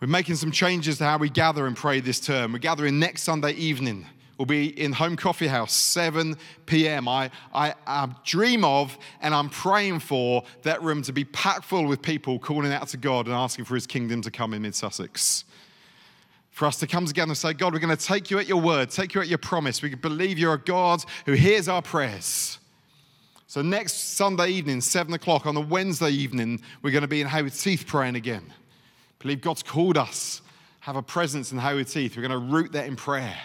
We're 0.00 0.06
making 0.06 0.36
some 0.36 0.52
changes 0.52 0.98
to 0.98 1.04
how 1.04 1.18
we 1.18 1.28
gather 1.28 1.66
and 1.66 1.76
pray 1.76 1.98
this 1.98 2.20
term. 2.20 2.52
We're 2.52 2.60
gathering 2.60 3.00
next 3.00 3.24
Sunday 3.24 3.52
evening. 3.54 4.06
We'll 4.38 4.46
be 4.46 4.68
in 4.80 4.92
Home 4.92 5.16
Coffee 5.16 5.48
House, 5.48 5.72
7 5.72 6.36
p.m. 6.66 7.08
I, 7.08 7.32
I, 7.52 7.74
I, 7.84 8.08
dream 8.24 8.64
of 8.64 8.96
and 9.20 9.34
I'm 9.34 9.50
praying 9.50 9.98
for 9.98 10.44
that 10.62 10.80
room 10.82 11.02
to 11.02 11.12
be 11.12 11.24
packed 11.24 11.64
full 11.64 11.84
with 11.86 12.00
people 12.00 12.38
calling 12.38 12.72
out 12.72 12.86
to 12.88 12.96
God 12.96 13.26
and 13.26 13.34
asking 13.34 13.64
for 13.64 13.74
His 13.74 13.88
kingdom 13.88 14.22
to 14.22 14.30
come 14.30 14.54
in 14.54 14.62
mid 14.62 14.76
Sussex. 14.76 15.42
For 16.52 16.66
us 16.66 16.76
to 16.78 16.86
come 16.86 17.04
together 17.04 17.30
and 17.30 17.36
say, 17.36 17.52
God, 17.52 17.72
we're 17.72 17.80
going 17.80 17.96
to 17.96 18.04
take 18.04 18.30
you 18.30 18.38
at 18.38 18.46
your 18.46 18.60
word, 18.60 18.90
take 18.90 19.14
you 19.14 19.20
at 19.20 19.26
your 19.26 19.38
promise. 19.38 19.82
We 19.82 19.92
believe 19.96 20.38
you're 20.38 20.54
a 20.54 20.58
God 20.58 21.04
who 21.26 21.32
hears 21.32 21.66
our 21.66 21.82
prayers. 21.82 22.60
So, 23.48 23.62
next 23.62 24.14
Sunday 24.16 24.50
evening, 24.50 24.80
7 24.80 25.12
o'clock, 25.14 25.46
on 25.46 25.56
the 25.56 25.60
Wednesday 25.60 26.10
evening, 26.10 26.60
we're 26.82 26.90
going 26.92 27.02
to 27.02 27.08
be 27.08 27.20
in 27.20 27.26
Haywards 27.26 27.64
Heath 27.64 27.84
praying 27.86 28.14
again 28.14 28.52
believe 29.18 29.40
God's 29.40 29.62
called 29.62 29.96
us, 29.96 30.42
have 30.80 30.96
a 30.96 31.02
presence 31.02 31.52
in 31.52 31.58
Haywards 31.58 31.92
Heath. 31.94 32.16
We're 32.16 32.26
going 32.26 32.40
to 32.40 32.52
root 32.52 32.72
that 32.72 32.86
in 32.86 32.96
prayer. 32.96 33.36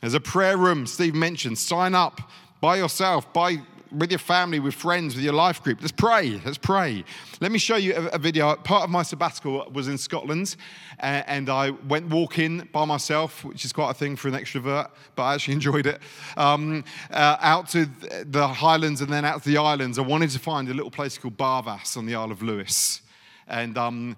There's 0.00 0.14
a 0.14 0.20
prayer 0.20 0.56
room, 0.56 0.86
Steve 0.86 1.14
mentioned. 1.14 1.58
Sign 1.58 1.94
up 1.94 2.20
by 2.60 2.76
yourself, 2.76 3.32
by 3.32 3.58
with 3.90 4.10
your 4.10 4.18
family, 4.18 4.60
with 4.60 4.74
friends, 4.74 5.14
with 5.14 5.24
your 5.24 5.32
life 5.32 5.62
group. 5.62 5.78
Let's 5.80 5.92
pray. 5.92 6.40
Let's 6.44 6.58
pray. 6.58 7.04
Let 7.40 7.52
me 7.52 7.58
show 7.58 7.76
you 7.76 7.94
a, 7.94 8.06
a 8.08 8.18
video. 8.18 8.54
Part 8.56 8.84
of 8.84 8.90
my 8.90 9.02
sabbatical 9.02 9.68
was 9.72 9.88
in 9.88 9.98
Scotland, 9.98 10.56
uh, 11.00 11.22
and 11.26 11.48
I 11.48 11.70
went 11.70 12.08
walking 12.08 12.68
by 12.72 12.84
myself, 12.84 13.44
which 13.44 13.64
is 13.64 13.72
quite 13.72 13.90
a 13.90 13.94
thing 13.94 14.16
for 14.16 14.28
an 14.28 14.34
extrovert, 14.34 14.90
but 15.14 15.22
I 15.22 15.34
actually 15.34 15.54
enjoyed 15.60 15.86
it. 15.86 16.00
Um, 16.36 16.84
uh, 17.10 17.36
out 17.40 17.68
to 17.70 17.88
the 18.24 18.46
Highlands 18.46 19.00
and 19.00 19.12
then 19.12 19.24
out 19.24 19.42
to 19.42 19.48
the 19.48 19.58
islands. 19.58 19.98
I 19.98 20.02
wanted 20.02 20.30
to 20.30 20.38
find 20.38 20.68
a 20.68 20.74
little 20.74 20.90
place 20.90 21.18
called 21.18 21.36
Barvas 21.36 21.96
on 21.96 22.06
the 22.06 22.14
Isle 22.14 22.32
of 22.32 22.42
Lewis. 22.42 23.02
And 23.48 23.78
um, 23.78 24.16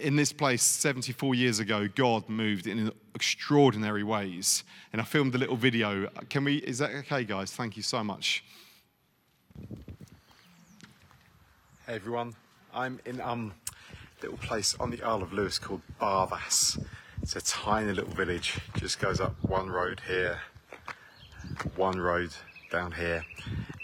in 0.00 0.16
this 0.16 0.32
place 0.32 0.62
74 0.62 1.34
years 1.34 1.60
ago, 1.60 1.88
God 1.94 2.28
moved 2.28 2.66
in 2.66 2.92
extraordinary 3.14 4.02
ways. 4.02 4.64
And 4.92 5.00
I 5.00 5.04
filmed 5.04 5.34
a 5.34 5.38
little 5.38 5.56
video. 5.56 6.08
Can 6.28 6.44
we, 6.44 6.56
is 6.56 6.78
that 6.78 6.90
okay, 6.90 7.24
guys? 7.24 7.52
Thank 7.52 7.76
you 7.76 7.82
so 7.82 8.02
much. 8.02 8.44
Hey, 11.86 11.94
everyone. 11.94 12.34
I'm 12.74 13.00
in 13.06 13.20
um, 13.20 13.54
a 14.18 14.22
little 14.22 14.38
place 14.38 14.76
on 14.78 14.90
the 14.90 15.02
Isle 15.02 15.22
of 15.22 15.32
Lewis 15.32 15.58
called 15.58 15.82
Barvas. 16.00 16.84
It's 17.22 17.36
a 17.36 17.40
tiny 17.40 17.92
little 17.92 18.12
village. 18.12 18.58
Just 18.76 19.00
goes 19.00 19.20
up 19.20 19.34
one 19.42 19.70
road 19.70 20.00
here, 20.06 20.40
one 21.76 21.98
road 21.98 22.30
down 22.70 22.92
here. 22.92 23.24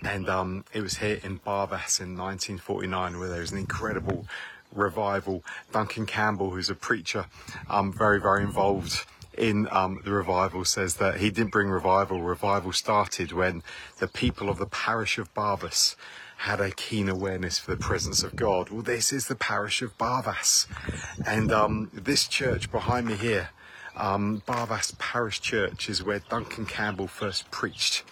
And 0.03 0.29
um, 0.29 0.65
it 0.73 0.83
was 0.83 0.99
here 0.99 1.19
in 1.23 1.39
Barvas 1.39 2.01
in 2.01 2.17
1949 2.17 3.19
where 3.19 3.29
there 3.29 3.41
was 3.41 3.53
an 3.53 3.59
incredible 3.59 4.27
revival. 4.75 5.45
Duncan 5.73 6.07
Campbell, 6.07 6.51
who's 6.51 6.71
a 6.71 6.75
preacher, 6.75 7.27
um, 7.69 7.93
very, 7.93 8.21
very 8.21 8.43
involved 8.43 9.05
in 9.37 9.69
um, 9.71 10.01
the 10.05 10.13
revival, 10.13 10.65
says 10.65 10.97
that 10.97 11.17
he 11.17 11.31
didn't 11.31 11.53
bring 11.53 11.69
revival. 11.69 12.23
Revival 12.23 12.73
started 12.73 13.33
when 13.33 13.63
the 13.99 14.09
people 14.09 14.49
of 14.49 14.59
the 14.59 14.67
parish 14.67 15.19
of 15.19 15.33
Barvas 15.35 15.97
had 16.37 16.61
a 16.61 16.71
keen 16.71 17.09
awareness 17.09 17.59
for 17.59 17.71
the 17.73 17.77
presence 17.81 18.23
of 18.23 18.37
God. 18.37 18.71
Well, 18.71 18.83
this 18.83 19.13
is 19.13 19.29
the 19.29 19.35
parish 19.35 19.83
of 19.83 19.97
Barvas. 19.97 20.67
And 21.27 21.51
um, 21.53 21.91
this 21.93 22.27
church 22.27 22.71
behind 22.71 23.07
me 23.07 23.15
here, 23.15 23.51
um, 23.97 24.43
Barvas 24.47 24.99
Parish 24.99 25.41
Church, 25.41 25.89
is 25.89 26.03
where 26.03 26.19
Duncan 26.19 26.67
Campbell 26.67 27.07
first 27.07 27.51
preached 27.51 28.03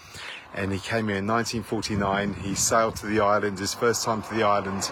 and 0.55 0.73
he 0.73 0.79
came 0.79 1.09
here 1.09 1.17
in 1.17 1.27
1949. 1.27 2.35
He 2.35 2.55
sailed 2.55 2.97
to 2.97 3.07
the 3.07 3.21
island, 3.21 3.59
his 3.59 3.75
first 3.75 4.05
time 4.05 4.23
to 4.23 4.35
the 4.35 4.43
island, 4.43 4.91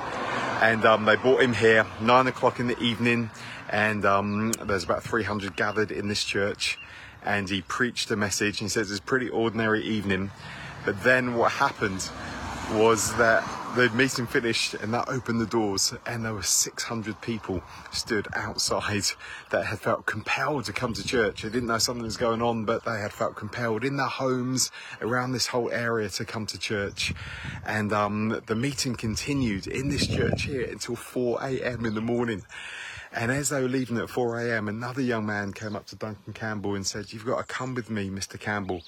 and 0.63 0.85
um, 0.85 1.05
they 1.05 1.17
brought 1.17 1.43
him 1.43 1.53
here 1.53 1.87
nine 2.01 2.27
o'clock 2.27 2.61
in 2.61 2.67
the 2.67 2.79
evening. 2.79 3.31
And 3.69 4.05
um, 4.05 4.53
there's 4.65 4.85
about 4.85 5.03
300 5.03 5.57
gathered 5.57 5.93
in 5.93 6.09
this 6.09 6.25
church, 6.25 6.79
and 7.25 7.49
he 7.49 7.63
preached 7.63 8.11
a 8.11 8.17
message. 8.17 8.59
He 8.59 8.69
says 8.69 8.91
it's 8.91 9.01
a 9.01 9.03
pretty 9.03 9.29
ordinary 9.29 9.83
evening, 9.83 10.31
but 10.85 11.03
then 11.05 11.35
what 11.37 11.53
happened 11.53 12.09
was 12.73 13.15
that 13.17 13.45
the 13.77 13.89
meeting 13.91 14.27
finished 14.27 14.75
and 14.75 14.93
that 14.93 15.09
opened 15.09 15.41
the 15.41 15.47
doors 15.47 15.95
and 16.05 16.25
there 16.25 16.35
were 16.35 16.43
600 16.43 17.21
people 17.21 17.63
stood 17.93 18.27
outside 18.35 19.05
that 19.51 19.67
had 19.67 19.79
felt 19.79 20.07
compelled 20.07 20.65
to 20.65 20.73
come 20.73 20.93
to 20.93 21.07
church. 21.07 21.43
They 21.43 21.51
didn't 21.51 21.69
know 21.69 21.79
something 21.79 22.03
was 22.03 22.17
going 22.17 22.43
on, 22.43 22.65
but 22.65 22.85
they 22.85 22.99
had 22.99 23.13
felt 23.13 23.37
compelled 23.37 23.85
in 23.85 23.97
their 23.97 24.09
homes 24.09 24.73
around 25.01 25.33
this 25.33 25.47
whole 25.47 25.71
area 25.71 26.09
to 26.11 26.25
come 26.25 26.47
to 26.47 26.59
church. 26.59 27.15
And 27.65 27.93
um, 27.93 28.43
the 28.47 28.57
meeting 28.57 28.97
continued 28.97 29.69
in 29.69 29.89
this 29.89 30.07
church 30.07 30.43
here 30.43 30.65
until 30.65 30.97
4 30.97 31.39
a.m. 31.41 31.87
in 31.87 31.95
the 31.95 32.01
morning. 32.01 32.43
And 33.13 33.31
as 33.31 33.51
they 33.51 33.63
were 33.63 33.69
leaving 33.69 33.99
at 33.99 34.11
4 34.11 34.41
a.m., 34.41 34.67
another 34.69 35.03
young 35.03 35.27
man 35.27 35.53
came 35.53 35.77
up 35.77 35.87
to 35.87 35.97
Duncan 35.97 36.33
Campbell 36.33 36.75
and 36.75 36.87
said, 36.87 37.13
You've 37.13 37.27
got 37.27 37.39
to 37.39 37.45
come 37.45 37.75
with 37.75 37.89
me, 37.89 38.11
Mr. 38.11 38.39
Campbell, 38.39 38.83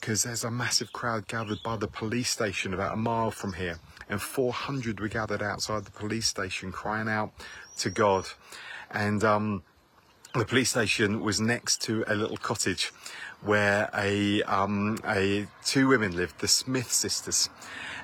because 0.00 0.22
there's 0.22 0.44
a 0.44 0.50
massive 0.50 0.92
crowd 0.92 1.26
gathered 1.26 1.62
by 1.64 1.76
the 1.76 1.88
police 1.88 2.30
station 2.30 2.72
about 2.72 2.94
a 2.94 2.96
mile 2.96 3.32
from 3.32 3.54
here 3.54 3.80
and 4.10 4.20
400 4.20 5.00
were 5.00 5.08
gathered 5.08 5.42
outside 5.42 5.84
the 5.84 5.90
police 5.90 6.26
station 6.26 6.72
crying 6.72 7.08
out 7.08 7.32
to 7.78 7.90
God. 7.90 8.26
And 8.90 9.22
um, 9.22 9.62
the 10.34 10.44
police 10.44 10.70
station 10.70 11.20
was 11.20 11.40
next 11.40 11.80
to 11.82 12.04
a 12.06 12.14
little 12.14 12.36
cottage 12.36 12.92
where 13.42 13.88
a, 13.94 14.42
um, 14.42 14.98
a 15.06 15.46
two 15.64 15.88
women 15.88 16.14
lived, 16.14 16.40
the 16.40 16.48
Smith 16.48 16.92
sisters. 16.92 17.48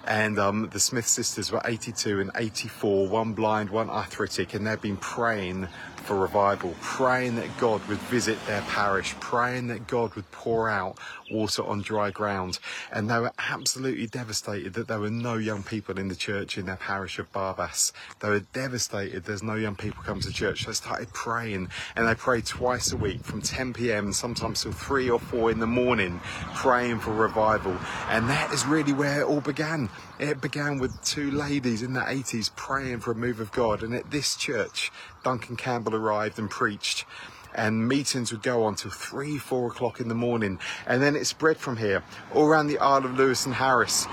And 0.06 0.38
um, 0.38 0.68
the 0.72 0.80
Smith 0.80 1.06
sisters 1.06 1.50
were 1.50 1.60
82 1.64 2.20
and 2.20 2.30
84, 2.36 3.08
one 3.08 3.32
blind, 3.32 3.70
one 3.70 3.90
arthritic, 3.90 4.54
and 4.54 4.66
they'd 4.66 4.80
been 4.80 4.96
praying 4.96 5.68
for 6.06 6.16
revival, 6.16 6.74
praying 6.80 7.36
that 7.36 7.56
God 7.58 7.86
would 7.88 7.98
visit 7.98 8.38
their 8.46 8.62
parish, 8.62 9.14
praying 9.20 9.66
that 9.68 9.86
God 9.86 10.14
would 10.14 10.30
pour 10.30 10.70
out 10.70 10.98
water 11.30 11.64
on 11.64 11.82
dry 11.82 12.10
ground. 12.10 12.58
And 12.92 13.10
they 13.10 13.18
were 13.18 13.32
absolutely 13.38 14.06
devastated 14.06 14.74
that 14.74 14.88
there 14.88 15.00
were 15.00 15.10
no 15.10 15.34
young 15.34 15.62
people 15.62 15.98
in 15.98 16.08
the 16.08 16.14
church 16.14 16.56
in 16.56 16.66
their 16.66 16.76
parish 16.76 17.18
of 17.18 17.32
Barvas. 17.32 17.92
They 18.20 18.28
were 18.28 18.40
devastated 18.40 19.24
there's 19.24 19.42
no 19.42 19.54
young 19.54 19.76
people 19.76 20.02
come 20.02 20.20
to 20.20 20.32
church. 20.32 20.62
So 20.64 20.70
They 20.70 20.74
started 20.74 21.12
praying 21.12 21.68
and 21.96 22.06
they 22.06 22.14
prayed 22.14 22.46
twice 22.46 22.92
a 22.92 22.96
week 22.96 23.22
from 23.24 23.42
10 23.42 23.72
p.m. 23.72 24.12
sometimes 24.12 24.62
till 24.62 24.72
3 24.72 25.10
or 25.10 25.18
4 25.18 25.50
in 25.50 25.58
the 25.58 25.66
morning, 25.66 26.20
praying 26.54 27.00
for 27.00 27.12
revival. 27.12 27.76
And 28.08 28.28
that 28.28 28.52
is 28.52 28.64
really 28.66 28.92
where 28.92 29.22
it 29.22 29.24
all 29.24 29.40
began. 29.40 29.88
It 30.18 30.40
began 30.40 30.78
with 30.78 31.02
two 31.04 31.30
ladies 31.30 31.82
in 31.82 31.92
the 31.92 32.00
80s 32.00 32.54
praying 32.54 33.00
for 33.00 33.10
a 33.10 33.14
move 33.14 33.40
of 33.40 33.52
God. 33.52 33.82
And 33.82 33.94
at 33.94 34.10
this 34.10 34.36
church, 34.36 34.90
Duncan 35.26 35.56
Campbell 35.56 35.96
arrived 35.96 36.38
and 36.38 36.48
preached 36.48 37.04
and 37.52 37.88
meetings 37.88 38.30
would 38.30 38.44
go 38.44 38.62
on 38.62 38.76
till 38.76 38.92
three, 38.92 39.38
four 39.38 39.66
o'clock 39.66 39.98
in 39.98 40.06
the 40.06 40.14
morning. 40.14 40.60
And 40.86 41.02
then 41.02 41.16
it 41.16 41.24
spread 41.24 41.56
from 41.56 41.76
here, 41.76 42.04
all 42.32 42.44
around 42.46 42.68
the 42.68 42.78
Isle 42.78 43.04
of 43.04 43.18
Lewis 43.18 43.44
and 43.44 43.52
Harris. 43.52 44.06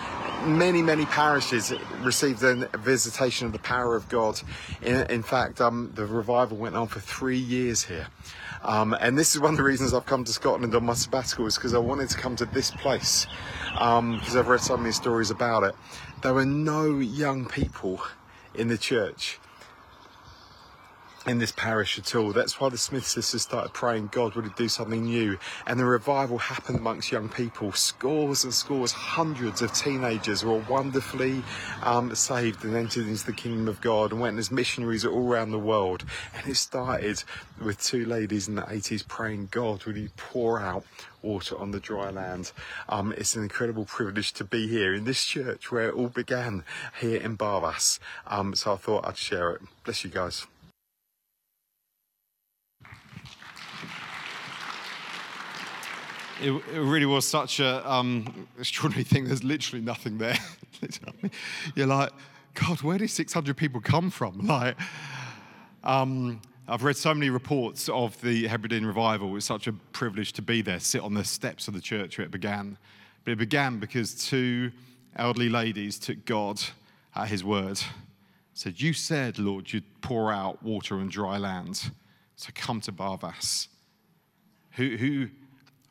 Many, 0.44 0.82
many 0.82 1.06
parishes 1.06 1.72
received 2.02 2.42
a 2.42 2.68
visitation 2.80 3.46
of 3.46 3.54
the 3.54 3.60
power 3.60 3.96
of 3.96 4.10
God. 4.10 4.42
In, 4.82 5.06
in 5.12 5.22
fact, 5.22 5.62
um, 5.62 5.92
the 5.94 6.08
revival 6.08 6.58
went 6.58 6.76
on 6.76 6.88
for 6.88 7.00
three 7.00 7.38
years 7.38 7.84
here. 7.84 8.08
Um, 8.64 8.96
and 9.00 9.16
this 9.16 9.36
is 9.36 9.40
one 9.40 9.52
of 9.52 9.58
the 9.58 9.64
reasons 9.64 9.94
I've 9.94 10.08
come 10.08 10.24
to 10.24 10.34
Scotland 10.34 10.74
on 10.74 10.84
my 10.84 10.94
sabbatical 10.94 11.46
is 11.46 11.58
because 11.58 11.76
I 11.76 11.80
wanted 11.80 12.10
to 12.10 12.18
come 12.18 12.36
to 12.38 12.46
this 12.46 12.72
place 12.72 13.28
because 13.74 14.00
um, 14.00 14.22
I've 14.36 14.48
read 14.48 14.62
so 14.62 14.78
many 14.78 14.94
stories 14.94 15.30
about 15.30 15.62
it. 15.62 15.76
There 16.24 16.34
were 16.34 16.46
no 16.46 16.98
young 16.98 17.46
people 17.46 18.02
in 18.56 18.68
the 18.68 18.78
church 18.80 19.40
in 21.26 21.40
this 21.40 21.52
parish 21.52 21.98
at 21.98 22.16
all. 22.16 22.34
That's 22.34 22.60
why 22.60 22.70
the 22.70 22.78
Smith 22.78 23.06
sisters 23.06 23.44
started 23.44 23.74
praying 23.74 24.10
God 24.12 24.36
would 24.36 24.54
do 24.56 24.68
something 24.68 25.06
new. 25.06 25.38
And 25.66 25.80
the 25.80 25.86
revival 25.86 26.38
happened 26.38 26.80
amongst 26.80 27.12
young 27.12 27.30
people. 27.30 27.72
Scores 27.72 28.44
and 28.44 28.54
scores, 28.54 28.92
hundreds 28.92 29.62
of 29.62 29.74
teenagers 29.74 30.44
were 30.44 30.58
wonderfully 30.70 31.44
um, 31.82 32.14
saved 32.14 32.66
and 32.66 32.76
entered 32.76 33.08
into 33.08 33.26
the 33.26 33.34
kingdom 33.34 33.68
of 33.68 33.80
God 33.82 34.12
and 34.12 34.20
went 34.20 34.38
as 34.38 34.52
missionaries 34.52 35.06
all 35.06 35.28
around 35.28 35.52
the 35.52 35.60
world. 35.60 36.04
And 36.36 36.48
it 36.48 36.56
started 36.56 37.24
with 37.64 37.82
two 37.82 38.06
ladies 38.06 38.48
in 38.48 38.56
the 38.56 38.64
80s 38.64 39.08
praying 39.08 39.48
God 39.52 39.86
would 39.86 39.96
he 39.96 40.10
pour 40.18 40.60
out 40.60 40.86
water 41.22 41.58
on 41.58 41.72
the 41.72 41.80
dry 41.80 42.10
land. 42.10 42.52
Um, 42.90 43.14
it's 43.18 43.36
an 43.36 43.44
incredible 43.44 43.86
privilege 43.86 44.34
to 44.34 44.44
be 44.44 44.68
here 44.68 44.94
in 44.94 45.06
this 45.06 45.24
church 45.24 45.72
where 45.72 45.88
it 45.88 45.96
all 45.96 46.10
began 46.10 46.66
here 47.00 47.22
in 47.22 47.38
Barvas. 47.38 48.00
Um, 48.28 48.56
so 48.56 48.74
I 48.74 48.76
thought 48.76 49.08
I'd 49.08 49.18
share 49.18 49.52
it. 49.52 49.62
Bless 49.86 50.04
you 50.04 50.10
guys. 50.10 50.46
It, 56.44 56.52
it 56.52 56.82
really 56.82 57.06
was 57.06 57.26
such 57.26 57.62
a 57.62 57.90
um, 57.90 58.48
extraordinary 58.60 59.06
thing. 59.06 59.24
There's 59.24 59.46
literally 59.46 59.84
nothing 59.84 60.18
there. 60.18 60.38
You're 61.76 61.88
like, 61.88 62.12
God, 62.54 62.82
where 62.82 62.98
did 62.98 63.10
600 63.10 63.56
people 63.56 63.80
come 63.80 64.10
from? 64.10 64.46
Like, 64.48 64.76
um, 65.86 66.42
I've 66.68 66.84
read 66.84 66.98
so 66.98 67.14
many 67.14 67.30
reports 67.30 67.88
of 67.88 68.20
the 68.22 68.48
Hebridean 68.48 68.86
revival. 68.86 69.30
It 69.30 69.34
was 69.34 69.46
such 69.46 69.68
a 69.68 69.74
privilege 69.94 70.34
to 70.34 70.42
be 70.42 70.62
there, 70.62 70.82
sit 70.82 71.02
on 71.02 71.14
the 71.14 71.24
steps 71.24 71.70
of 71.70 71.74
the 71.74 71.82
church 71.82 72.18
where 72.18 72.26
it 72.26 72.32
began. 72.32 72.78
But 73.24 73.32
it 73.32 73.38
began 73.38 73.80
because 73.80 74.14
two 74.14 74.72
elderly 75.16 75.50
ladies 75.50 75.98
took 75.98 76.26
God 76.26 76.62
at 77.16 77.30
his 77.30 77.44
word. 77.44 77.80
Said, 78.54 78.82
You 78.82 78.92
said, 78.92 79.40
Lord, 79.40 79.72
you'd 79.72 80.02
pour 80.02 80.32
out 80.32 80.62
water 80.62 80.96
on 80.96 81.08
dry 81.08 81.38
land. 81.38 81.92
So 82.36 82.50
come 82.54 82.82
to 82.82 82.92
Barvas. 82.92 83.70
Who, 84.72 84.98
who 84.98 85.30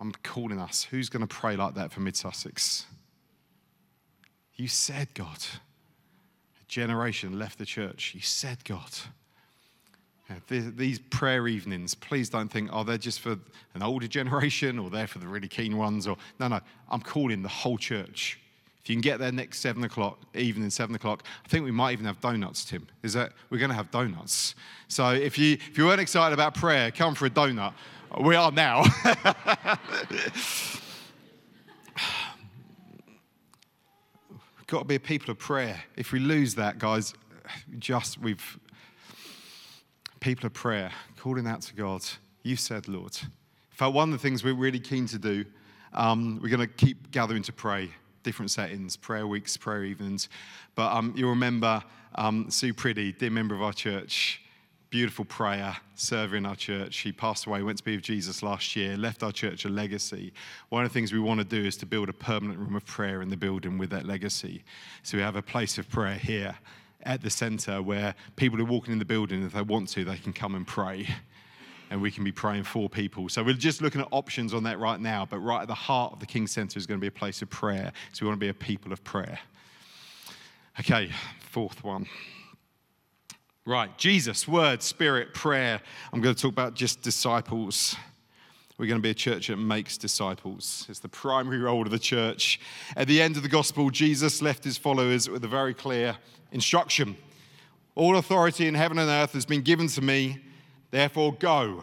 I'm 0.02 0.10
calling 0.24 0.58
us. 0.58 0.82
Who's 0.82 1.08
going 1.08 1.24
to 1.24 1.32
pray 1.32 1.54
like 1.54 1.74
that 1.74 1.92
for 1.92 2.00
Mid 2.00 2.16
Sussex? 2.16 2.86
You 4.56 4.66
said, 4.66 5.14
God. 5.14 5.38
A 6.60 6.64
generation 6.66 7.38
left 7.38 7.56
the 7.56 7.64
church. 7.64 8.12
You 8.12 8.20
said, 8.20 8.64
God. 8.64 8.90
These 10.48 10.98
prayer 10.98 11.46
evenings, 11.46 11.94
please 11.94 12.28
don't 12.28 12.48
think, 12.48 12.70
oh, 12.72 12.82
they're 12.82 12.98
just 12.98 13.20
for 13.20 13.38
an 13.74 13.82
older 13.82 14.08
generation 14.18 14.80
or 14.80 14.90
they're 14.90 15.06
for 15.06 15.20
the 15.20 15.28
really 15.28 15.46
keen 15.46 15.76
ones. 15.76 16.08
Or 16.08 16.16
no, 16.40 16.48
no, 16.48 16.58
I'm 16.90 17.00
calling 17.00 17.42
the 17.42 17.48
whole 17.48 17.78
church. 17.78 18.40
If 18.82 18.90
you 18.90 18.96
can 18.96 19.00
get 19.00 19.20
there 19.20 19.30
next 19.30 19.60
seven 19.60 19.84
o'clock, 19.84 20.18
evening 20.34 20.68
seven 20.70 20.96
o'clock, 20.96 21.22
I 21.44 21.48
think 21.48 21.64
we 21.64 21.70
might 21.70 21.92
even 21.92 22.04
have 22.06 22.20
donuts, 22.20 22.64
Tim. 22.64 22.88
Is 23.04 23.12
that 23.12 23.32
we're 23.48 23.58
going 23.58 23.70
to 23.70 23.76
have 23.76 23.92
donuts? 23.92 24.56
So 24.88 25.10
if 25.10 25.38
you 25.38 25.52
if 25.52 25.78
you 25.78 25.86
weren't 25.86 26.00
excited 26.00 26.34
about 26.34 26.54
prayer, 26.56 26.90
come 26.90 27.14
for 27.14 27.26
a 27.26 27.30
donut. 27.30 27.74
We 28.20 28.34
are 28.34 28.50
now. 28.50 28.82
We've 34.28 34.66
Got 34.66 34.80
to 34.80 34.84
be 34.84 34.96
a 34.96 35.00
people 35.00 35.30
of 35.30 35.38
prayer. 35.38 35.80
If 35.96 36.10
we 36.10 36.18
lose 36.18 36.56
that, 36.56 36.78
guys, 36.80 37.14
just 37.78 38.18
we've 38.18 38.58
people 40.18 40.46
of 40.46 40.54
prayer, 40.54 40.90
calling 41.18 41.46
out 41.46 41.62
to 41.62 41.74
God. 41.74 42.02
You 42.42 42.56
said, 42.56 42.88
Lord. 42.88 43.16
In 43.22 43.30
fact, 43.70 43.92
one 43.92 44.12
of 44.12 44.20
the 44.20 44.22
things 44.22 44.42
we're 44.42 44.54
really 44.54 44.80
keen 44.80 45.06
to 45.06 45.18
do, 45.18 45.44
um, 45.92 46.40
we're 46.42 46.48
going 46.48 46.60
to 46.60 46.66
keep 46.66 47.10
gathering 47.10 47.42
to 47.44 47.52
pray, 47.52 47.90
different 48.22 48.50
settings, 48.50 48.96
prayer 48.96 49.26
weeks, 49.26 49.56
prayer 49.56 49.84
evenings. 49.84 50.28
But 50.74 50.92
um, 50.92 51.12
you'll 51.16 51.30
remember 51.30 51.82
um, 52.14 52.50
Sue 52.50 52.74
Pretty, 52.74 53.12
dear 53.12 53.30
member 53.30 53.54
of 53.54 53.62
our 53.62 53.72
church, 53.72 54.40
beautiful 54.90 55.24
prayer, 55.24 55.76
server 55.94 56.36
in 56.36 56.44
our 56.44 56.54
church. 56.54 56.94
She 56.94 57.12
passed 57.12 57.46
away, 57.46 57.62
went 57.62 57.78
to 57.78 57.84
be 57.84 57.96
with 57.96 58.04
Jesus 58.04 58.42
last 58.42 58.76
year, 58.76 58.96
left 58.96 59.22
our 59.22 59.32
church 59.32 59.64
a 59.64 59.68
legacy. 59.68 60.32
One 60.68 60.84
of 60.84 60.90
the 60.90 60.94
things 60.94 61.12
we 61.12 61.18
want 61.18 61.40
to 61.40 61.44
do 61.44 61.64
is 61.64 61.76
to 61.78 61.86
build 61.86 62.08
a 62.08 62.12
permanent 62.12 62.58
room 62.58 62.76
of 62.76 62.84
prayer 62.84 63.22
in 63.22 63.30
the 63.30 63.36
building 63.36 63.78
with 63.78 63.90
that 63.90 64.04
legacy. 64.04 64.64
So 65.02 65.16
we 65.16 65.22
have 65.22 65.36
a 65.36 65.42
place 65.42 65.78
of 65.78 65.88
prayer 65.88 66.16
here 66.16 66.54
at 67.04 67.22
the 67.22 67.30
center 67.30 67.82
where 67.82 68.14
people 68.36 68.58
who 68.58 68.64
are 68.64 68.68
walking 68.68 68.92
in 68.92 68.98
the 68.98 69.04
building, 69.04 69.42
if 69.44 69.54
they 69.54 69.62
want 69.62 69.88
to, 69.88 70.04
they 70.04 70.18
can 70.18 70.32
come 70.32 70.54
and 70.54 70.66
pray. 70.66 71.08
And 71.92 72.00
we 72.00 72.10
can 72.10 72.24
be 72.24 72.32
praying 72.32 72.64
for 72.64 72.88
people. 72.88 73.28
So 73.28 73.42
we're 73.42 73.52
just 73.52 73.82
looking 73.82 74.00
at 74.00 74.08
options 74.12 74.54
on 74.54 74.62
that 74.62 74.78
right 74.78 74.98
now. 74.98 75.26
But 75.28 75.40
right 75.40 75.60
at 75.60 75.68
the 75.68 75.74
heart 75.74 76.14
of 76.14 76.20
the 76.20 76.26
King 76.26 76.46
Center 76.46 76.78
is 76.78 76.86
going 76.86 76.98
to 76.98 77.02
be 77.02 77.08
a 77.08 77.10
place 77.10 77.42
of 77.42 77.50
prayer. 77.50 77.92
So 78.14 78.24
we 78.24 78.28
want 78.28 78.40
to 78.40 78.44
be 78.46 78.48
a 78.48 78.54
people 78.54 78.94
of 78.94 79.04
prayer. 79.04 79.38
Okay, 80.80 81.10
fourth 81.50 81.84
one. 81.84 82.06
Right, 83.66 83.96
Jesus, 83.98 84.48
word, 84.48 84.82
spirit, 84.82 85.34
prayer. 85.34 85.82
I'm 86.14 86.22
going 86.22 86.34
to 86.34 86.40
talk 86.40 86.52
about 86.52 86.72
just 86.72 87.02
disciples. 87.02 87.94
We're 88.78 88.86
going 88.86 88.98
to 88.98 89.02
be 89.02 89.10
a 89.10 89.14
church 89.14 89.48
that 89.48 89.58
makes 89.58 89.98
disciples. 89.98 90.86
It's 90.88 91.00
the 91.00 91.10
primary 91.10 91.58
role 91.58 91.82
of 91.82 91.90
the 91.90 91.98
church. 91.98 92.58
At 92.96 93.06
the 93.06 93.20
end 93.20 93.36
of 93.36 93.42
the 93.42 93.50
gospel, 93.50 93.90
Jesus 93.90 94.40
left 94.40 94.64
his 94.64 94.78
followers 94.78 95.28
with 95.28 95.44
a 95.44 95.48
very 95.48 95.74
clear 95.74 96.16
instruction 96.52 97.18
All 97.94 98.16
authority 98.16 98.66
in 98.66 98.74
heaven 98.74 98.98
and 98.98 99.10
earth 99.10 99.32
has 99.34 99.44
been 99.44 99.60
given 99.60 99.88
to 99.88 100.00
me, 100.00 100.38
therefore 100.92 101.32
go 101.32 101.82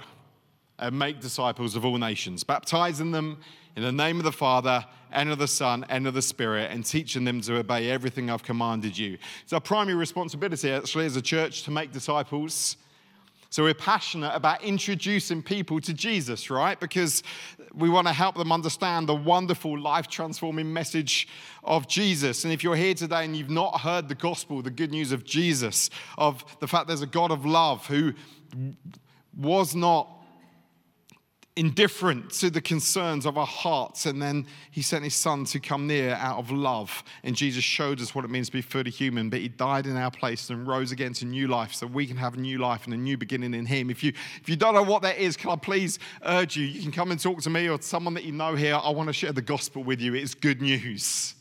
and 0.77 0.97
make 0.97 1.19
disciples 1.19 1.75
of 1.75 1.83
all 1.83 1.97
nations, 1.97 2.45
baptizing 2.45 3.11
them 3.11 3.41
in 3.75 3.83
the 3.83 3.91
name 3.91 4.17
of 4.17 4.23
the 4.23 4.31
Father 4.31 4.85
and 5.11 5.29
of 5.29 5.39
the 5.39 5.47
Son 5.47 5.85
and 5.89 6.07
of 6.07 6.13
the 6.13 6.21
Spirit, 6.21 6.71
and 6.71 6.85
teaching 6.85 7.25
them 7.25 7.41
to 7.41 7.57
obey 7.57 7.89
everything 7.89 8.29
I've 8.29 8.43
commanded 8.43 8.97
you. 8.97 9.17
It's 9.43 9.51
our 9.51 9.59
primary 9.59 9.97
responsibility, 9.97 10.71
actually, 10.71 11.05
as 11.05 11.15
a 11.15 11.21
church 11.21 11.63
to 11.63 11.71
make 11.71 11.91
disciples. 11.91 12.77
So 13.51 13.63
we're 13.63 13.73
passionate 13.73 14.31
about 14.35 14.63
introducing 14.63 15.41
people 15.41 15.81
to 15.81 15.93
Jesus, 15.93 16.51
right? 16.51 16.79
Because 16.79 17.23
we 17.73 17.89
want 17.89 18.05
to 18.05 18.13
help 18.13 18.35
them 18.35 18.51
understand 18.51 19.09
the 19.09 19.15
wonderful, 19.15 19.79
life 19.79 20.07
transforming 20.07 20.71
message 20.71 21.27
of 21.63 21.87
Jesus. 21.87 22.43
And 22.43 22.53
if 22.53 22.63
you're 22.63 22.75
here 22.75 22.93
today 22.93 23.25
and 23.25 23.35
you've 23.35 23.49
not 23.49 23.81
heard 23.81 24.07
the 24.07 24.13
gospel, 24.13 24.61
the 24.61 24.69
good 24.69 24.91
news 24.91 25.11
of 25.11 25.23
Jesus, 25.23 25.89
of 26.15 26.45
the 26.59 26.67
fact 26.67 26.87
there's 26.87 27.01
a 27.01 27.07
God 27.07 27.31
of 27.31 27.43
love 27.43 27.87
who 27.87 28.13
was 29.37 29.75
not 29.75 30.19
indifferent 31.59 32.31
to 32.31 32.49
the 32.49 32.61
concerns 32.61 33.25
of 33.25 33.37
our 33.37 33.45
hearts. 33.45 34.05
And 34.05 34.21
then 34.21 34.45
he 34.71 34.81
sent 34.81 35.03
his 35.03 35.13
son 35.13 35.43
to 35.45 35.59
come 35.59 35.87
near 35.87 36.11
out 36.11 36.37
of 36.37 36.51
love. 36.51 37.03
And 37.23 37.35
Jesus 37.35 37.65
showed 37.65 37.99
us 37.99 38.15
what 38.15 38.23
it 38.23 38.29
means 38.29 38.47
to 38.47 38.53
be 38.53 38.61
fully 38.61 38.91
human. 38.91 39.29
But 39.29 39.39
he 39.39 39.49
died 39.49 39.85
in 39.85 39.97
our 39.97 40.09
place 40.09 40.49
and 40.49 40.65
rose 40.65 40.93
again 40.93 41.11
to 41.15 41.25
new 41.25 41.49
life 41.49 41.73
so 41.73 41.85
we 41.85 42.07
can 42.07 42.15
have 42.15 42.35
a 42.35 42.39
new 42.39 42.59
life 42.59 42.85
and 42.85 42.93
a 42.93 42.97
new 42.97 43.17
beginning 43.17 43.53
in 43.53 43.65
him. 43.65 43.89
If 43.89 44.03
you, 44.03 44.13
if 44.41 44.47
you 44.47 44.55
don't 44.55 44.73
know 44.73 44.83
what 44.83 45.01
that 45.01 45.17
is, 45.17 45.35
can 45.35 45.49
I 45.49 45.57
please 45.57 45.99
urge 46.23 46.55
you? 46.55 46.65
You 46.65 46.81
can 46.81 46.93
come 46.93 47.11
and 47.11 47.21
talk 47.21 47.41
to 47.41 47.49
me 47.49 47.67
or 47.67 47.81
someone 47.81 48.13
that 48.13 48.23
you 48.23 48.31
know 48.31 48.55
here. 48.55 48.79
I 48.81 48.91
want 48.91 49.07
to 49.07 49.13
share 49.13 49.33
the 49.33 49.41
gospel 49.41 49.83
with 49.83 49.99
you. 49.99 50.13
It's 50.13 50.35
good 50.35 50.61
news. 50.61 51.35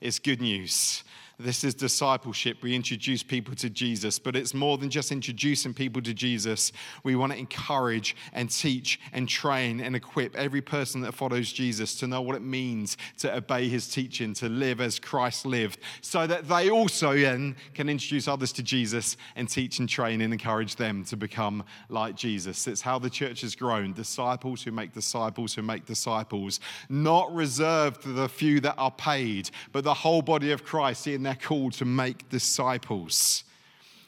It's 0.00 0.20
good 0.20 0.40
news. 0.40 1.02
This 1.38 1.64
is 1.64 1.74
discipleship. 1.74 2.62
We 2.62 2.74
introduce 2.74 3.22
people 3.22 3.54
to 3.56 3.68
Jesus, 3.68 4.18
but 4.18 4.36
it's 4.36 4.54
more 4.54 4.78
than 4.78 4.90
just 4.90 5.10
introducing 5.10 5.74
people 5.74 6.00
to 6.02 6.14
Jesus. 6.14 6.72
We 7.02 7.16
want 7.16 7.32
to 7.32 7.38
encourage 7.38 8.16
and 8.32 8.50
teach 8.50 9.00
and 9.12 9.28
train 9.28 9.80
and 9.80 9.96
equip 9.96 10.36
every 10.36 10.60
person 10.60 11.00
that 11.00 11.12
follows 11.12 11.52
Jesus 11.52 11.96
to 11.96 12.06
know 12.06 12.22
what 12.22 12.36
it 12.36 12.42
means 12.42 12.96
to 13.18 13.34
obey 13.34 13.68
his 13.68 13.88
teaching, 13.88 14.32
to 14.34 14.48
live 14.48 14.80
as 14.80 14.98
Christ 14.98 15.44
lived, 15.44 15.80
so 16.00 16.26
that 16.26 16.48
they 16.48 16.70
also 16.70 17.16
then 17.16 17.56
can 17.74 17.88
introduce 17.88 18.28
others 18.28 18.52
to 18.52 18.62
Jesus 18.62 19.16
and 19.34 19.48
teach 19.48 19.78
and 19.78 19.88
train 19.88 20.20
and 20.20 20.32
encourage 20.32 20.76
them 20.76 21.04
to 21.04 21.16
become 21.16 21.64
like 21.88 22.14
Jesus. 22.14 22.66
It's 22.66 22.80
how 22.80 22.98
the 22.98 23.10
church 23.10 23.40
has 23.40 23.54
grown 23.54 23.92
disciples 23.92 24.62
who 24.62 24.70
make 24.70 24.92
disciples 24.92 25.54
who 25.54 25.62
make 25.62 25.84
disciples, 25.84 26.60
not 26.88 27.34
reserved 27.34 28.02
for 28.02 28.10
the 28.10 28.28
few 28.28 28.60
that 28.60 28.74
are 28.78 28.90
paid, 28.90 29.50
but 29.72 29.84
the 29.84 29.94
whole 29.94 30.22
body 30.22 30.52
of 30.52 30.64
Christ 30.64 31.02
in 31.24 31.30
they're 31.30 31.48
called 31.48 31.72
to 31.74 31.84
make 31.84 32.28
disciples. 32.28 33.44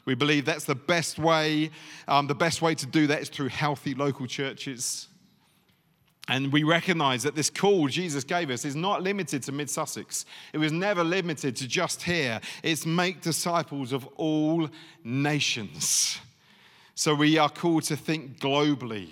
We 0.04 0.14
believe 0.14 0.44
that's 0.44 0.64
the 0.64 0.74
best 0.74 1.18
way. 1.18 1.70
Um, 2.06 2.26
the 2.26 2.34
best 2.34 2.62
way 2.62 2.74
to 2.74 2.86
do 2.86 3.06
that 3.08 3.22
is 3.22 3.28
through 3.28 3.48
healthy 3.48 3.94
local 3.94 4.26
churches. 4.26 5.08
And 6.28 6.52
we 6.52 6.62
recognize 6.62 7.22
that 7.22 7.34
this 7.34 7.50
call 7.50 7.88
Jesus 7.88 8.24
gave 8.24 8.50
us 8.50 8.64
is 8.64 8.76
not 8.76 9.02
limited 9.02 9.42
to 9.44 9.52
Mid 9.52 9.70
Sussex. 9.70 10.26
It 10.52 10.58
was 10.58 10.72
never 10.72 11.02
limited 11.02 11.56
to 11.56 11.68
just 11.68 12.02
here. 12.02 12.40
It's 12.62 12.84
make 12.84 13.20
disciples 13.22 13.92
of 13.92 14.06
all 14.16 14.68
nations. 15.02 16.18
So 16.94 17.14
we 17.14 17.38
are 17.38 17.48
called 17.48 17.84
to 17.84 17.96
think 17.96 18.38
globally 18.38 19.08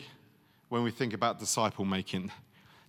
when 0.69 0.83
we 0.83 0.91
think 0.91 1.13
about 1.13 1.39
disciple 1.39 1.85
making. 1.85 2.31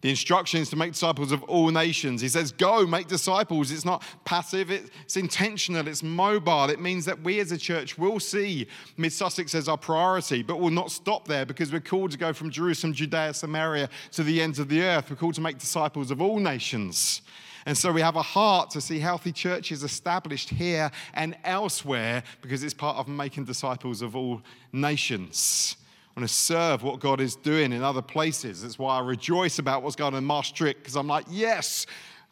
The 0.05 0.11
instruction 0.11 0.61
is 0.61 0.69
to 0.69 0.75
make 0.75 0.91
disciples 0.91 1.31
of 1.31 1.41
all 1.45 1.71
nations. 1.71 2.21
He 2.21 2.29
says, 2.29 2.51
Go, 2.51 2.85
make 2.85 3.07
disciples. 3.07 3.71
It's 3.71 3.85
not 3.85 4.03
passive, 4.23 4.69
it's 4.69 5.17
intentional, 5.17 5.87
it's 5.87 6.03
mobile. 6.03 6.69
It 6.69 6.79
means 6.79 7.05
that 7.05 7.19
we 7.21 7.39
as 7.39 7.51
a 7.51 7.57
church 7.57 7.97
will 7.97 8.19
see 8.19 8.67
Mid 8.97 9.13
Sussex 9.13 9.55
as 9.55 9.67
our 9.67 9.79
priority, 9.79 10.43
but 10.43 10.59
will 10.59 10.69
not 10.69 10.91
stop 10.91 11.27
there 11.27 11.43
because 11.43 11.73
we're 11.73 11.79
called 11.79 12.11
to 12.11 12.19
go 12.19 12.33
from 12.33 12.51
Jerusalem, 12.51 12.93
Judea, 12.93 13.33
Samaria 13.33 13.89
to 14.11 14.21
the 14.21 14.43
ends 14.43 14.59
of 14.59 14.69
the 14.69 14.83
earth. 14.83 15.09
We're 15.09 15.15
called 15.15 15.33
to 15.33 15.41
make 15.41 15.57
disciples 15.57 16.11
of 16.11 16.21
all 16.21 16.37
nations. 16.37 17.23
And 17.65 17.75
so 17.75 17.91
we 17.91 18.01
have 18.01 18.15
a 18.15 18.21
heart 18.21 18.69
to 18.71 18.81
see 18.81 18.99
healthy 18.99 19.31
churches 19.31 19.81
established 19.81 20.51
here 20.51 20.91
and 21.15 21.35
elsewhere 21.43 22.21
because 22.43 22.63
it's 22.63 22.75
part 22.75 22.97
of 22.97 23.07
making 23.07 23.45
disciples 23.45 24.03
of 24.03 24.15
all 24.15 24.43
nations 24.71 25.77
want 26.15 26.29
to 26.29 26.33
serve 26.33 26.81
what 26.81 26.99
God 26.99 27.19
is 27.19 27.35
doing 27.35 27.73
in 27.73 27.83
other 27.83 28.01
places. 28.01 28.61
That's 28.61 28.79
why 28.79 28.97
I 28.97 29.01
rejoice 29.01 29.59
about 29.59 29.83
what's 29.83 29.97
going 29.97 30.13
on 30.13 30.17
in 30.17 30.25
Maastricht, 30.25 30.79
because 30.79 30.95
I'm 30.95 31.07
like, 31.07 31.25
yes, 31.29 31.85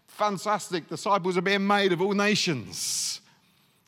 fantastic. 0.07 0.87
Disciples 0.87 1.37
are 1.37 1.41
being 1.41 1.67
made 1.67 1.91
of 1.91 2.01
all 2.01 2.13
nations. 2.13 3.19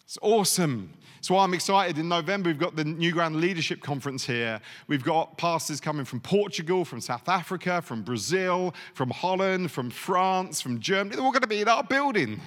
It's 0.04 0.18
awesome. 0.22 0.92
That's 1.16 1.30
why 1.30 1.44
I'm 1.44 1.54
excited. 1.54 1.98
In 1.98 2.10
November, 2.10 2.50
we've 2.50 2.60
got 2.60 2.76
the 2.76 2.84
New 2.84 3.14
Ground 3.14 3.38
Leadership 3.38 3.82
Conference 3.82 4.26
here. 4.26 4.60
We've 4.88 5.04
got 5.04 5.38
pastors 5.38 5.80
coming 5.80 6.06
from 6.06 6.20
Portugal, 6.20 6.84
from 6.84 7.00
South 7.00 7.28
Africa, 7.30 7.82
from 7.82 8.04
Brazil, 8.04 8.76
from 8.94 9.10
Holland, 9.10 9.72
from 9.72 9.90
France, 9.90 10.62
from 10.62 10.80
Germany. 10.82 11.16
They're 11.16 11.26
all 11.26 11.32
going 11.32 11.42
to 11.42 11.48
be 11.48 11.62
in 11.62 11.70
our 11.70 11.84
building. 11.84 12.42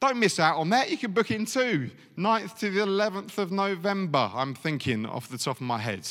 Don't 0.00 0.18
miss 0.18 0.40
out 0.40 0.56
on 0.56 0.70
that. 0.70 0.90
You 0.90 0.96
can 0.96 1.12
book 1.12 1.30
in 1.30 1.44
too. 1.44 1.90
9th 2.16 2.58
to 2.60 2.70
the 2.70 2.80
11th 2.80 3.36
of 3.36 3.52
November, 3.52 4.30
I'm 4.34 4.54
thinking 4.54 5.04
off 5.04 5.28
the 5.28 5.38
top 5.38 5.56
of 5.56 5.62
my 5.62 5.78
head. 5.78 6.08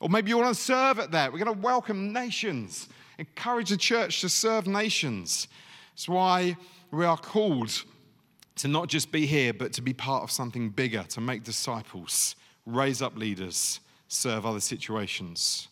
Or 0.00 0.08
maybe 0.08 0.30
you 0.30 0.38
want 0.38 0.54
to 0.54 0.60
serve 0.60 0.98
at 0.98 1.10
that. 1.12 1.32
We're 1.32 1.42
going 1.42 1.54
to 1.54 1.60
welcome 1.60 2.12
nations, 2.12 2.88
encourage 3.18 3.70
the 3.70 3.76
church 3.76 4.20
to 4.20 4.28
serve 4.28 4.66
nations. 4.66 5.48
That's 5.92 6.08
why 6.08 6.56
we 6.90 7.04
are 7.04 7.16
called 7.16 7.82
to 8.56 8.68
not 8.68 8.88
just 8.88 9.10
be 9.10 9.26
here, 9.26 9.52
but 9.52 9.72
to 9.74 9.82
be 9.82 9.92
part 9.92 10.22
of 10.22 10.30
something 10.30 10.70
bigger, 10.70 11.04
to 11.04 11.20
make 11.20 11.44
disciples, 11.44 12.36
raise 12.66 13.02
up 13.02 13.16
leaders, 13.16 13.80
serve 14.08 14.46
other 14.46 14.60
situations. 14.60 15.68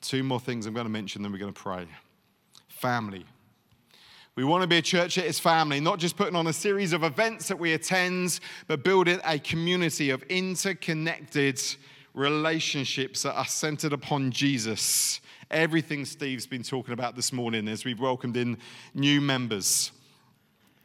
Two 0.00 0.22
more 0.22 0.40
things 0.40 0.66
I'm 0.66 0.74
going 0.74 0.86
to 0.86 0.90
mention, 0.90 1.22
then 1.22 1.32
we're 1.32 1.38
going 1.38 1.52
to 1.52 1.60
pray. 1.60 1.86
Family. 2.68 3.24
We 4.36 4.44
want 4.44 4.62
to 4.62 4.68
be 4.68 4.78
a 4.78 4.82
church 4.82 5.16
that 5.16 5.26
is 5.26 5.38
family, 5.38 5.80
not 5.80 5.98
just 5.98 6.16
putting 6.16 6.36
on 6.36 6.46
a 6.46 6.52
series 6.52 6.92
of 6.92 7.02
events 7.02 7.48
that 7.48 7.58
we 7.58 7.72
attend, 7.72 8.40
but 8.68 8.82
building 8.82 9.20
a 9.24 9.38
community 9.38 10.10
of 10.10 10.22
interconnected 10.24 11.60
relationships 12.14 13.22
that 13.22 13.34
are 13.34 13.46
centered 13.46 13.92
upon 13.92 14.30
Jesus. 14.30 15.20
Everything 15.50 16.04
Steve's 16.04 16.46
been 16.46 16.62
talking 16.62 16.94
about 16.94 17.16
this 17.16 17.32
morning 17.32 17.68
as 17.68 17.84
we've 17.84 18.00
welcomed 18.00 18.36
in 18.36 18.58
new 18.94 19.20
members, 19.20 19.92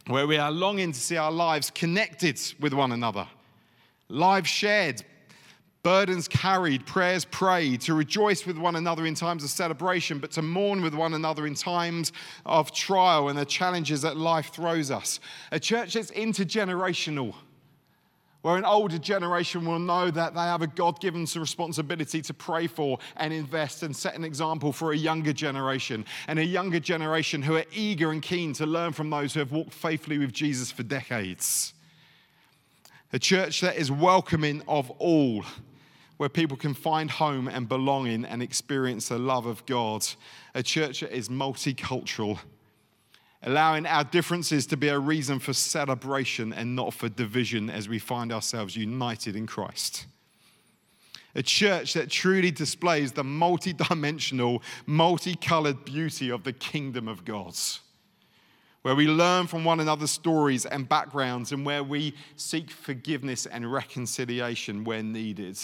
where 0.08 0.28
we 0.28 0.38
are 0.38 0.52
longing 0.52 0.92
to 0.92 1.00
see 1.00 1.18
our 1.18 1.32
lives 1.32 1.70
connected 1.70 2.40
with 2.60 2.74
one 2.74 2.92
another, 2.92 3.28
lives 4.10 4.50
shared, 4.50 5.04
burdens 5.84 6.28
carried, 6.28 6.84
prayers 6.88 7.26
prayed, 7.26 7.80
to 7.82 7.94
rejoice 7.94 8.48
with 8.48 8.58
one 8.58 8.76
another 8.76 9.06
in 9.06 9.14
times 9.14 9.44
of 9.44 9.52
celebration, 9.52 10.18
but 10.18 10.32
to 10.32 10.42
mourn 10.42 10.82
with 10.82 10.96
one 10.96 11.14
another 11.14 11.46
in 11.46 11.54
times 11.54 12.12
of 12.44 12.72
trial 12.72 13.30
and 13.30 13.38
the 13.38 13.46
challenges 13.46 14.02
that 14.02 14.18
life 14.18 14.52
throws 14.52 14.90
us. 14.90 15.20
A 15.52 15.60
church 15.60 15.94
that's 15.94 16.10
intergenerational 16.10 17.36
where 18.46 18.58
an 18.58 18.64
older 18.64 19.00
generation 19.00 19.66
will 19.66 19.80
know 19.80 20.12
that 20.12 20.36
they 20.36 20.40
have 20.40 20.62
a 20.62 20.68
God 20.68 21.00
given 21.00 21.26
responsibility 21.36 22.22
to 22.22 22.32
pray 22.32 22.68
for 22.68 23.00
and 23.18 23.34
invest 23.34 23.82
and 23.82 23.96
set 23.96 24.16
an 24.16 24.24
example 24.24 24.72
for 24.72 24.92
a 24.92 24.96
younger 24.96 25.34
generation, 25.34 26.06
and 26.28 26.38
a 26.38 26.46
younger 26.46 26.80
generation 26.80 27.42
who 27.42 27.56
are 27.56 27.66
eager 27.74 28.12
and 28.12 28.22
keen 28.22 28.54
to 28.54 28.68
learn 28.68 28.94
from 28.94 29.10
those 29.10 29.34
who 29.34 29.40
have 29.40 29.52
walked 29.52 29.74
faithfully 29.74 30.20
with 30.20 30.32
Jesus 30.32 30.70
for 30.70 30.84
decades. 30.84 31.74
A 33.14 33.18
church 33.18 33.62
that 33.62 33.78
is 33.78 33.92
welcoming 33.92 34.62
of 34.68 34.92
all, 35.00 35.44
where 36.18 36.30
people 36.30 36.56
can 36.56 36.76
find 36.76 37.10
home 37.10 37.48
and 37.48 37.68
belonging 37.68 38.26
and 38.26 38.44
experience 38.44 39.08
the 39.08 39.18
love 39.18 39.48
of 39.48 39.66
God. 39.66 40.06
A 40.54 40.62
church 40.62 41.00
that 41.00 41.12
is 41.12 41.30
multicultural 41.30 42.38
allowing 43.46 43.86
our 43.86 44.04
differences 44.04 44.66
to 44.66 44.76
be 44.76 44.88
a 44.88 44.98
reason 44.98 45.38
for 45.40 45.54
celebration 45.54 46.52
and 46.52 46.76
not 46.76 46.94
for 46.94 47.08
division 47.08 47.70
as 47.70 47.88
we 47.88 48.00
find 48.00 48.34
ourselves 48.34 48.76
united 48.76 49.36
in 49.36 49.46
Christ. 49.46 50.08
A 51.36 51.44
church 51.44 51.94
that 51.94 52.10
truly 52.10 52.50
displays 52.50 53.12
the 53.12 53.24
multi-dimensional, 53.24 54.64
multicolored 54.88 55.86
beauty 55.86 56.32
of 56.32 56.44
the 56.44 56.54
kingdom 56.54 57.08
of 57.08 57.24
God. 57.24 57.54
Where 58.82 58.96
we 58.96 59.08
learn 59.08 59.48
from 59.48 59.64
one 59.64 59.80
another's 59.80 60.12
stories 60.12 60.66
and 60.66 60.88
backgrounds, 60.88 61.52
and 61.52 61.66
where 61.66 61.84
we 61.84 62.14
seek 62.36 62.72
forgiveness 62.72 63.46
and 63.46 63.72
reconciliation 63.72 64.84
where 64.86 65.04
needed. 65.04 65.60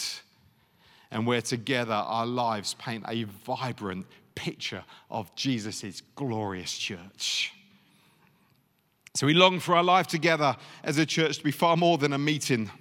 And 1.10 1.26
where 1.26 1.42
together 1.42 1.94
our 1.94 2.26
lives 2.26 2.74
paint 2.76 3.06
a 3.08 3.24
vibrant 3.24 4.06
picture 4.36 4.84
of 5.10 5.34
Jesus' 5.36 6.02
glorious 6.16 6.78
church. 6.78 7.54
So 9.14 9.28
we 9.28 9.34
long 9.34 9.60
for 9.60 9.76
our 9.76 9.84
life 9.84 10.08
together 10.08 10.56
as 10.84 10.98
a 10.98 11.06
church 11.06 11.38
to 11.40 11.44
be 11.44 11.52
far 11.52 11.76
more 11.76 11.98
than 11.98 12.14
a 12.14 12.18
meeting, 12.18 12.72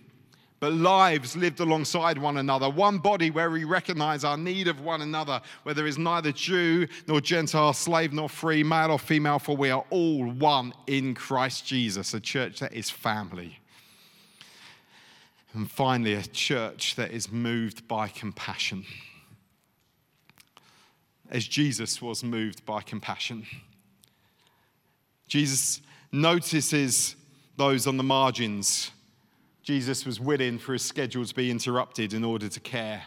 but 0.61 0.73
lives 0.73 1.37
lived 1.37 1.59
alongside 1.59 2.19
one 2.19 2.37
another, 2.37 2.71
one 2.71 2.99
body 2.99 3.31
where 3.31 3.51
we 3.51 3.65
recognize 3.65 4.23
our 4.23 4.37
need 4.37 4.69
of 4.69 4.81
one 4.81 5.03
another, 5.03 5.41
where 5.65 5.75
there 5.75 5.87
is 5.87 5.99
neither 5.99 6.31
Jew 6.31 6.87
nor 7.09 7.21
Gentile, 7.21 7.73
slave 7.73 8.13
nor 8.13 8.29
free, 8.29 8.63
male 8.63 8.93
or 8.93 8.99
female, 8.99 9.41
for 9.41 9.57
we 9.57 9.71
are 9.71 9.85
all 9.91 10.31
one 10.31 10.73
in 10.87 11.15
Christ 11.15 11.67
Jesus, 11.67 12.15
a 12.15 12.21
church 12.21 12.61
that 12.61 12.75
is 12.75 12.91
family. 12.91 13.59
And 15.53 15.69
finally, 15.69 16.15
a 16.15 16.23
church 16.23 16.95
that 16.95 17.11
is 17.11 17.33
moved 17.33 17.89
by 17.89 18.07
compassion. 18.07 18.85
As 21.29 21.47
Jesus 21.47 22.01
was 22.01 22.23
moved 22.23 22.65
by 22.65 22.83
compassion. 22.83 23.47
Jesus 25.27 25.81
notices 26.13 27.17
those 27.57 27.87
on 27.87 27.97
the 27.97 28.03
margins 28.03 28.91
Jesus 29.63 30.07
was 30.07 30.19
willing 30.19 30.59
for 30.59 30.73
his 30.73 30.83
schedule 30.83 31.25
to 31.25 31.35
be 31.35 31.51
interrupted 31.51 32.13
in 32.13 32.25
order 32.25 32.49
to 32.49 32.61
care 32.61 33.03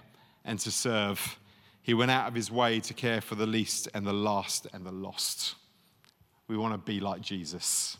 and 0.45 0.59
to 0.59 0.71
serve. 0.71 1.37
He 1.81 1.93
went 1.93 2.11
out 2.11 2.27
of 2.27 2.35
his 2.35 2.51
way 2.51 2.79
to 2.81 2.93
care 2.93 3.21
for 3.21 3.35
the 3.35 3.45
least 3.45 3.89
and 3.93 4.05
the 4.05 4.13
last 4.13 4.67
and 4.71 4.85
the 4.85 4.91
lost. 4.91 5.55
We 6.47 6.55
want 6.55 6.73
to 6.73 6.77
be 6.77 6.99
like 6.99 7.21
Jesus. 7.21 7.97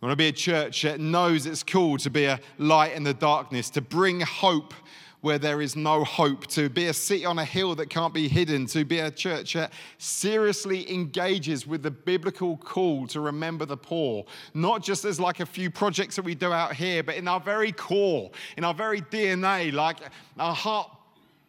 We 0.00 0.06
want 0.06 0.12
to 0.12 0.16
be 0.16 0.28
a 0.28 0.32
church 0.32 0.82
that 0.82 1.00
knows 1.00 1.44
it's 1.44 1.62
cool 1.62 1.98
to 1.98 2.08
be 2.08 2.24
a 2.24 2.40
light 2.56 2.94
in 2.94 3.02
the 3.02 3.12
darkness, 3.12 3.68
to 3.70 3.82
bring 3.82 4.20
hope 4.20 4.72
where 5.20 5.38
there 5.38 5.60
is 5.60 5.76
no 5.76 6.02
hope, 6.02 6.46
to 6.46 6.68
be 6.68 6.86
a 6.86 6.94
city 6.94 7.24
on 7.24 7.38
a 7.38 7.44
hill 7.44 7.74
that 7.74 7.90
can't 7.90 8.14
be 8.14 8.26
hidden, 8.26 8.66
to 8.66 8.84
be 8.84 9.00
a 9.00 9.10
church 9.10 9.52
that 9.52 9.72
seriously 9.98 10.90
engages 10.90 11.66
with 11.66 11.82
the 11.82 11.90
biblical 11.90 12.56
call 12.56 13.06
to 13.06 13.20
remember 13.20 13.66
the 13.66 13.76
poor, 13.76 14.24
not 14.54 14.82
just 14.82 15.04
as 15.04 15.20
like 15.20 15.40
a 15.40 15.46
few 15.46 15.70
projects 15.70 16.16
that 16.16 16.24
we 16.24 16.34
do 16.34 16.52
out 16.52 16.74
here, 16.74 17.02
but 17.02 17.16
in 17.16 17.28
our 17.28 17.40
very 17.40 17.72
core, 17.72 18.30
in 18.56 18.64
our 18.64 18.74
very 18.74 19.02
DNA, 19.02 19.72
like 19.72 19.98
our 20.38 20.54
heart 20.54 20.90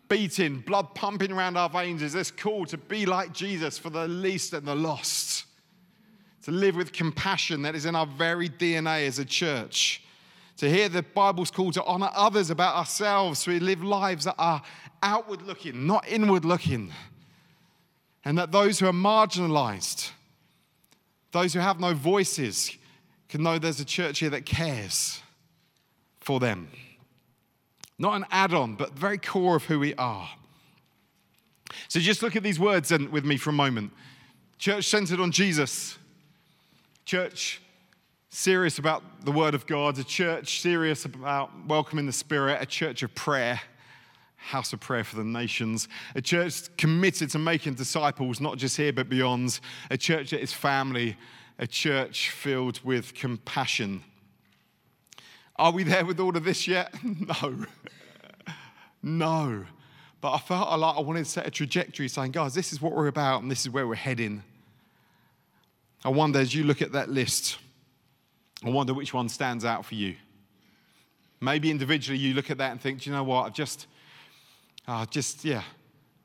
beating, 0.09 0.59
blood 0.59 0.93
pumping 0.93 1.31
around 1.31 1.55
our 1.55 1.69
veins. 1.69 2.01
Is 2.01 2.11
this 2.11 2.31
call 2.31 2.65
to 2.65 2.77
be 2.77 3.05
like 3.05 3.31
Jesus 3.31 3.77
for 3.77 3.89
the 3.89 4.09
least 4.09 4.51
and 4.51 4.67
the 4.67 4.75
lost? 4.75 5.45
To 6.43 6.51
live 6.51 6.75
with 6.75 6.91
compassion 6.91 7.61
that 7.61 7.75
is 7.75 7.85
in 7.85 7.95
our 7.95 8.07
very 8.07 8.49
DNA 8.49 9.07
as 9.07 9.19
a 9.19 9.25
church 9.25 10.03
to 10.57 10.69
hear 10.69 10.89
the 10.89 11.01
Bible's 11.01 11.51
call 11.51 11.71
to 11.71 11.83
honor 11.83 12.09
others 12.13 12.49
about 12.49 12.75
ourselves. 12.75 13.39
So 13.39 13.51
we 13.51 13.59
live 13.59 13.83
lives 13.83 14.25
that 14.25 14.35
are 14.37 14.61
outward 15.01 15.41
looking, 15.41 15.87
not 15.87 16.07
inward 16.07 16.45
looking. 16.45 16.91
And 18.23 18.37
that 18.37 18.51
those 18.51 18.79
who 18.79 18.85
are 18.87 18.93
marginalized, 18.93 20.11
those 21.31 21.53
who 21.53 21.59
have 21.59 21.79
no 21.79 21.93
voices, 21.93 22.77
can 23.29 23.43
know 23.43 23.57
there's 23.57 23.79
a 23.79 23.85
church 23.85 24.19
here 24.19 24.29
that 24.29 24.45
cares 24.45 25.21
for 26.19 26.39
them. 26.39 26.69
Not 27.97 28.15
an 28.15 28.25
add 28.29 28.53
on, 28.53 28.75
but 28.75 28.93
very 28.93 29.17
core 29.17 29.55
of 29.55 29.63
who 29.65 29.79
we 29.79 29.95
are. 29.95 30.29
So 31.87 31.99
just 31.99 32.21
look 32.21 32.35
at 32.35 32.43
these 32.43 32.59
words 32.59 32.91
with 32.91 33.23
me 33.23 33.37
for 33.37 33.51
a 33.51 33.53
moment. 33.53 33.93
Church 34.57 34.85
centered 34.85 35.19
on 35.19 35.31
Jesus. 35.31 35.97
Church 37.05 37.60
serious 38.31 38.79
about 38.79 39.25
the 39.25 39.31
Word 39.31 39.53
of 39.53 39.67
God, 39.67 39.99
a 39.99 40.03
church 40.03 40.61
serious 40.61 41.03
about 41.03 41.51
welcoming 41.67 42.05
the 42.05 42.13
Spirit, 42.13 42.61
a 42.61 42.65
church 42.65 43.03
of 43.03 43.13
prayer, 43.13 43.59
house 44.37 44.71
of 44.71 44.79
prayer 44.79 45.03
for 45.03 45.17
the 45.17 45.23
nations, 45.23 45.89
a 46.15 46.21
church 46.21 46.75
committed 46.77 47.29
to 47.29 47.37
making 47.37 47.73
disciples, 47.73 48.39
not 48.39 48.57
just 48.57 48.77
here 48.77 48.93
but 48.93 49.09
beyond, 49.09 49.59
a 49.91 49.97
church 49.97 50.31
that 50.31 50.41
is 50.41 50.53
family, 50.53 51.17
a 51.59 51.67
church 51.67 52.31
filled 52.31 52.83
with 52.85 53.13
compassion. 53.13 54.01
Are 55.57 55.73
we 55.73 55.83
there 55.83 56.05
with 56.05 56.19
all 56.19 56.35
of 56.35 56.43
this 56.43 56.67
yet? 56.67 56.93
No. 57.03 57.65
no. 59.03 59.65
But 60.21 60.33
I 60.33 60.37
felt 60.37 60.79
like 60.79 60.97
I 60.97 61.01
wanted 61.01 61.25
to 61.25 61.29
set 61.29 61.47
a 61.47 61.51
trajectory 61.51 62.07
saying, 62.07 62.31
guys, 62.31 62.53
this 62.53 62.71
is 62.71 62.81
what 62.81 62.93
we're 62.93 63.07
about 63.07 63.41
and 63.41 63.51
this 63.51 63.61
is 63.61 63.69
where 63.71 63.87
we're 63.87 63.95
heading. 63.95 64.43
I 66.05 66.09
wonder 66.09 66.39
as 66.39 66.55
you 66.55 66.63
look 66.63 66.81
at 66.81 66.93
that 66.93 67.09
list, 67.09 67.57
I 68.63 68.69
wonder 68.69 68.93
which 68.93 69.13
one 69.13 69.29
stands 69.29 69.65
out 69.65 69.85
for 69.85 69.95
you. 69.95 70.15
Maybe 71.39 71.71
individually 71.71 72.19
you 72.19 72.33
look 72.33 72.51
at 72.51 72.59
that 72.59 72.71
and 72.71 72.79
think, 72.79 73.01
do 73.01 73.09
you 73.09 73.15
know 73.15 73.23
what? 73.23 73.47
I've 73.47 73.53
just, 73.53 73.87
uh, 74.87 75.05
just, 75.07 75.43
yeah, 75.43 75.63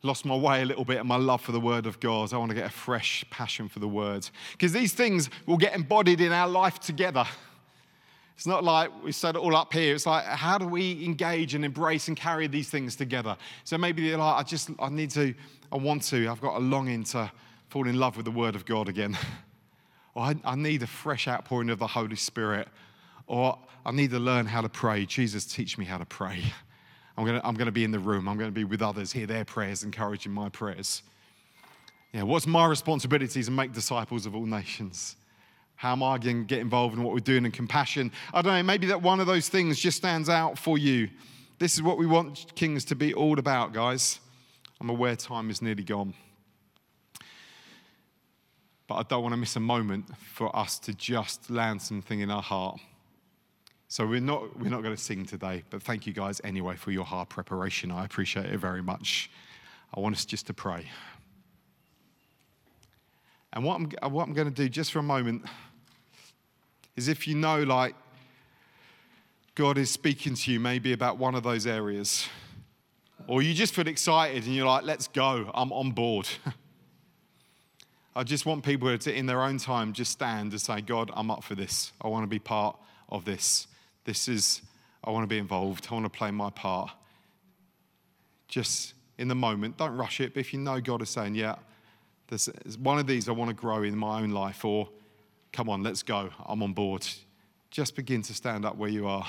lost 0.03 0.25
my 0.25 0.37
way 0.37 0.63
a 0.63 0.65
little 0.65 0.85
bit 0.85 0.99
in 0.99 1.07
my 1.07 1.17
love 1.17 1.41
for 1.41 1.53
the 1.53 1.61
Word 1.61 1.87
of 1.87 1.99
God. 2.01 2.33
I 2.35 2.37
want 2.37 2.51
to 2.51 2.55
get 2.55 2.67
a 2.67 2.71
fresh 2.71 3.25
passion 3.31 3.69
for 3.69 3.79
the 3.79 3.89
Word. 3.89 4.29
Because 4.53 4.73
these 4.73 4.93
things 4.93 5.31
will 5.47 5.57
get 5.57 5.75
embodied 5.75 6.21
in 6.21 6.33
our 6.33 6.49
life 6.49 6.79
together. 6.79 7.25
It's 8.37 8.47
not 8.47 8.63
like 8.63 8.91
we 9.03 9.13
set 9.13 9.35
it 9.35 9.39
all 9.39 9.57
up 9.57 9.73
here. 9.73 9.95
It's 9.95 10.05
like, 10.05 10.25
how 10.25 10.59
do 10.59 10.67
we 10.67 11.03
engage 11.05 11.55
and 11.55 11.65
embrace 11.65 12.09
and 12.09 12.17
carry 12.17 12.47
these 12.47 12.69
things 12.69 12.95
together? 12.95 13.35
So 13.65 13.79
maybe 13.79 14.03
you're 14.03 14.19
like, 14.19 14.37
I 14.37 14.43
just, 14.43 14.69
I 14.79 14.91
need 14.91 15.11
to, 15.13 15.35
I 15.73 15.77
want 15.77 16.03
to, 16.05 16.29
I've 16.29 16.43
got 16.43 16.57
a 16.57 16.61
longing 16.61 17.05
to 17.05 17.33
fall 17.69 17.89
in 17.89 17.99
love 17.99 18.17
with 18.17 18.27
the 18.27 18.31
Word 18.31 18.55
of 18.55 18.67
God 18.67 18.89
again. 18.89 19.17
or 20.17 20.23
I, 20.23 20.35
I 20.45 20.57
need 20.57 20.83
a 20.83 20.87
fresh 20.87 21.29
outpouring 21.29 21.69
of 21.69 21.79
the 21.79 21.87
Holy 21.87 22.17
Spirit, 22.17 22.69
or 23.27 23.59
I 23.85 23.93
need 23.93 24.11
to 24.11 24.19
learn 24.19 24.47
how 24.47 24.63
to 24.63 24.69
pray. 24.69 25.05
Jesus, 25.05 25.45
teach 25.45 25.77
me 25.77 25.85
how 25.85 25.99
to 25.99 26.07
pray. 26.07 26.43
I'm 27.19 27.25
going 27.25 27.39
to 27.39 27.47
I'm 27.47 27.55
going 27.55 27.67
to 27.67 27.73
be 27.73 27.85
in 27.85 27.91
the 27.93 27.99
room. 27.99 28.29
I'm 28.29 28.39
going 28.39 28.51
to 28.51 28.55
be 28.55 28.65
with 28.65 28.83
others, 28.83 29.13
hear 29.13 29.27
their 29.27 29.45
prayers, 29.45 29.85
encouraging 29.85 30.33
my 30.33 30.49
prayers. 30.49 31.03
Yeah, 32.13 32.23
what's 32.23 32.47
my 32.47 32.67
responsibility 32.67 33.43
to 33.43 33.51
make 33.51 33.73
disciples 33.73 34.25
of 34.25 34.35
all 34.35 34.47
nations? 34.47 35.17
How 35.77 35.93
am 35.93 36.03
I 36.03 36.17
going 36.17 36.43
to 36.43 36.47
get 36.47 36.61
involved 36.61 36.97
in 36.97 37.03
what 37.03 37.13
we're 37.13 37.21
doing 37.21 37.45
in 37.45 37.53
compassion? 37.53 38.11
I 38.33 38.41
don't 38.41 38.55
know, 38.55 38.63
maybe 38.63 38.87
that 38.87 39.03
one 39.03 39.21
of 39.21 39.27
those 39.27 39.51
things 39.51 39.79
just 39.79 39.99
stands 39.99 40.31
out 40.31 40.59
for 40.59 40.79
you. 40.79 41.11
This 41.59 41.75
is 41.75 41.83
what 41.83 41.99
we 41.99 42.07
want 42.07 42.55
Kings 42.55 42.87
to 42.87 42.95
be 42.95 43.13
all 43.13 43.39
about, 43.39 43.75
guys. 43.75 44.21
I'm 44.81 44.89
aware 44.89 45.15
time 45.17 45.51
is 45.51 45.61
nearly 45.61 45.85
gone 45.85 46.15
but 48.87 48.95
I 48.95 49.03
don't 49.03 49.23
want 49.23 49.33
to 49.33 49.37
miss 49.37 49.57
a 49.57 49.61
moment 49.61 50.17
for 50.17 50.55
us 50.55 50.79
to 50.81 50.95
just 50.95 51.51
land 51.51 51.83
something 51.83 52.21
in 52.21 52.31
our 52.31 52.43
heart. 52.43 52.81
So 53.89 54.07
we're 54.07 54.21
not, 54.21 54.59
we're 54.59 54.69
not 54.69 54.83
going 54.83 54.95
to 54.95 55.01
sing 55.01 55.25
today, 55.25 55.63
but 55.71 55.83
thank 55.83 56.07
you 56.07 56.13
guys 56.13 56.41
anyway 56.45 56.77
for 56.77 56.91
your 56.91 57.05
hard 57.05 57.29
preparation. 57.29 57.91
I 57.91 58.05
appreciate 58.05 58.47
it 58.47 58.59
very 58.59 58.83
much. 58.83 59.31
I 59.95 60.01
want 60.01 60.17
us 60.17 60.25
just 60.25 60.47
to 60.49 60.55
pray. 60.55 60.87
And 63.53 63.65
what 63.65 63.77
I'm, 63.77 64.13
what 64.13 64.27
I'm 64.27 64.35
going 64.35 64.49
to 64.49 64.55
do 64.55 64.69
just 64.69 64.93
for 64.93 64.99
a 64.99 65.05
moment 65.05 65.45
is 66.97 67.09
if 67.09 67.27
you 67.27 67.35
know, 67.35 67.63
like, 67.63 67.95
God 69.55 69.79
is 69.79 69.91
speaking 69.91 70.35
to 70.35 70.53
you 70.53 70.61
maybe 70.61 70.93
about 70.93 71.17
one 71.17 71.35
of 71.35 71.43
those 71.43 71.67
areas, 71.67 72.29
or 73.27 73.41
you 73.41 73.55
just 73.55 73.75
feel 73.75 73.89
excited 73.89 74.45
and 74.45 74.55
you're 74.55 74.67
like, 74.67 74.85
let's 74.85 75.09
go, 75.09 75.51
I'm 75.55 75.73
on 75.73 75.93
board. 75.93 76.29
I 78.17 78.23
just 78.23 78.47
want 78.47 78.65
people 78.65 78.97
to, 78.97 79.15
in 79.15 79.27
their 79.27 79.43
own 79.43 79.59
time, 79.59 79.93
just 79.93 80.11
stand 80.11 80.53
and 80.53 80.61
say, 80.61 80.81
God, 80.81 81.11
I'm 81.13 81.31
up 81.31 81.45
for 81.45 81.55
this. 81.55 81.93
I 82.01 82.09
want 82.09 82.23
to 82.23 82.27
be 82.27 82.39
part 82.39 82.79
of 83.11 83.27
this. 83.27 83.67
This 84.05 84.27
is, 84.27 84.63
I 85.05 85.11
want 85.11 85.25
to 85.25 85.27
be 85.27 85.37
involved. 85.37 85.87
I 85.91 85.95
want 85.95 86.07
to 86.07 86.19
play 86.19 86.31
my 86.31 86.49
part. 86.49 86.91
Just 88.49 88.95
in 89.19 89.29
the 89.29 89.35
moment, 89.35 89.77
don't 89.77 89.95
rush 89.95 90.21
it. 90.21 90.33
But 90.33 90.41
if 90.41 90.55
you 90.55 90.59
know 90.59 90.81
God 90.81 91.03
is 91.03 91.11
saying, 91.11 91.35
yeah, 91.35 91.57
this 92.29 92.49
is 92.65 92.79
one 92.79 92.99
of 92.99 93.07
these 93.07 93.29
I 93.29 93.33
want 93.33 93.51
to 93.51 93.55
grow 93.55 93.83
in 93.83 93.95
my 93.95 94.23
own 94.23 94.31
life, 94.31 94.65
or 94.65 94.89
come 95.53 95.69
on, 95.69 95.83
let's 95.83 96.03
go, 96.03 96.31
I'm 96.47 96.63
on 96.63 96.73
board. 96.73 97.07
Just 97.71 97.97
begin 97.97 98.23
to 98.23 98.33
stand 98.33 98.65
up 98.65 98.77
where 98.77 98.89
you 98.89 99.07
are. 99.07 99.27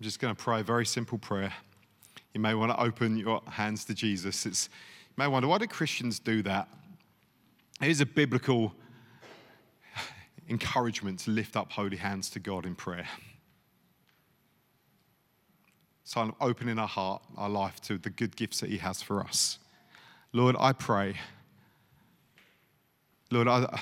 I'm 0.00 0.04
just 0.04 0.18
going 0.18 0.34
to 0.34 0.42
pray 0.42 0.60
a 0.60 0.62
very 0.62 0.86
simple 0.86 1.18
prayer. 1.18 1.52
You 2.32 2.40
may 2.40 2.54
want 2.54 2.72
to 2.72 2.80
open 2.80 3.18
your 3.18 3.42
hands 3.46 3.84
to 3.84 3.92
Jesus. 3.92 4.46
It's, 4.46 4.70
you 5.10 5.14
may 5.18 5.26
wonder, 5.26 5.46
why 5.46 5.58
do 5.58 5.66
Christians 5.66 6.18
do 6.18 6.40
that? 6.44 6.68
It 7.82 7.88
is 7.88 8.00
a 8.00 8.06
biblical 8.06 8.72
encouragement 10.48 11.18
to 11.20 11.30
lift 11.32 11.54
up 11.54 11.70
holy 11.72 11.98
hands 11.98 12.30
to 12.30 12.40
God 12.40 12.64
in 12.64 12.74
prayer. 12.74 13.06
So 16.04 16.22
I'm 16.22 16.34
opening 16.40 16.78
our 16.78 16.88
heart, 16.88 17.20
our 17.36 17.50
life 17.50 17.82
to 17.82 17.98
the 17.98 18.08
good 18.08 18.36
gifts 18.36 18.60
that 18.60 18.70
He 18.70 18.78
has 18.78 19.02
for 19.02 19.20
us. 19.20 19.58
Lord, 20.32 20.56
I 20.58 20.72
pray. 20.72 21.16
Lord, 23.30 23.48
I, 23.48 23.78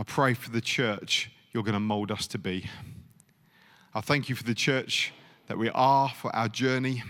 I 0.00 0.02
pray 0.02 0.32
for 0.32 0.48
the 0.48 0.62
church 0.62 1.30
you're 1.52 1.62
going 1.62 1.74
to 1.74 1.78
mold 1.78 2.10
us 2.10 2.26
to 2.28 2.38
be. 2.38 2.70
I 3.94 4.00
thank 4.00 4.30
you 4.30 4.34
for 4.34 4.44
the 4.44 4.54
church 4.54 5.12
that 5.46 5.58
we 5.58 5.68
are, 5.74 6.08
for 6.08 6.34
our 6.34 6.48
journey, 6.48 7.02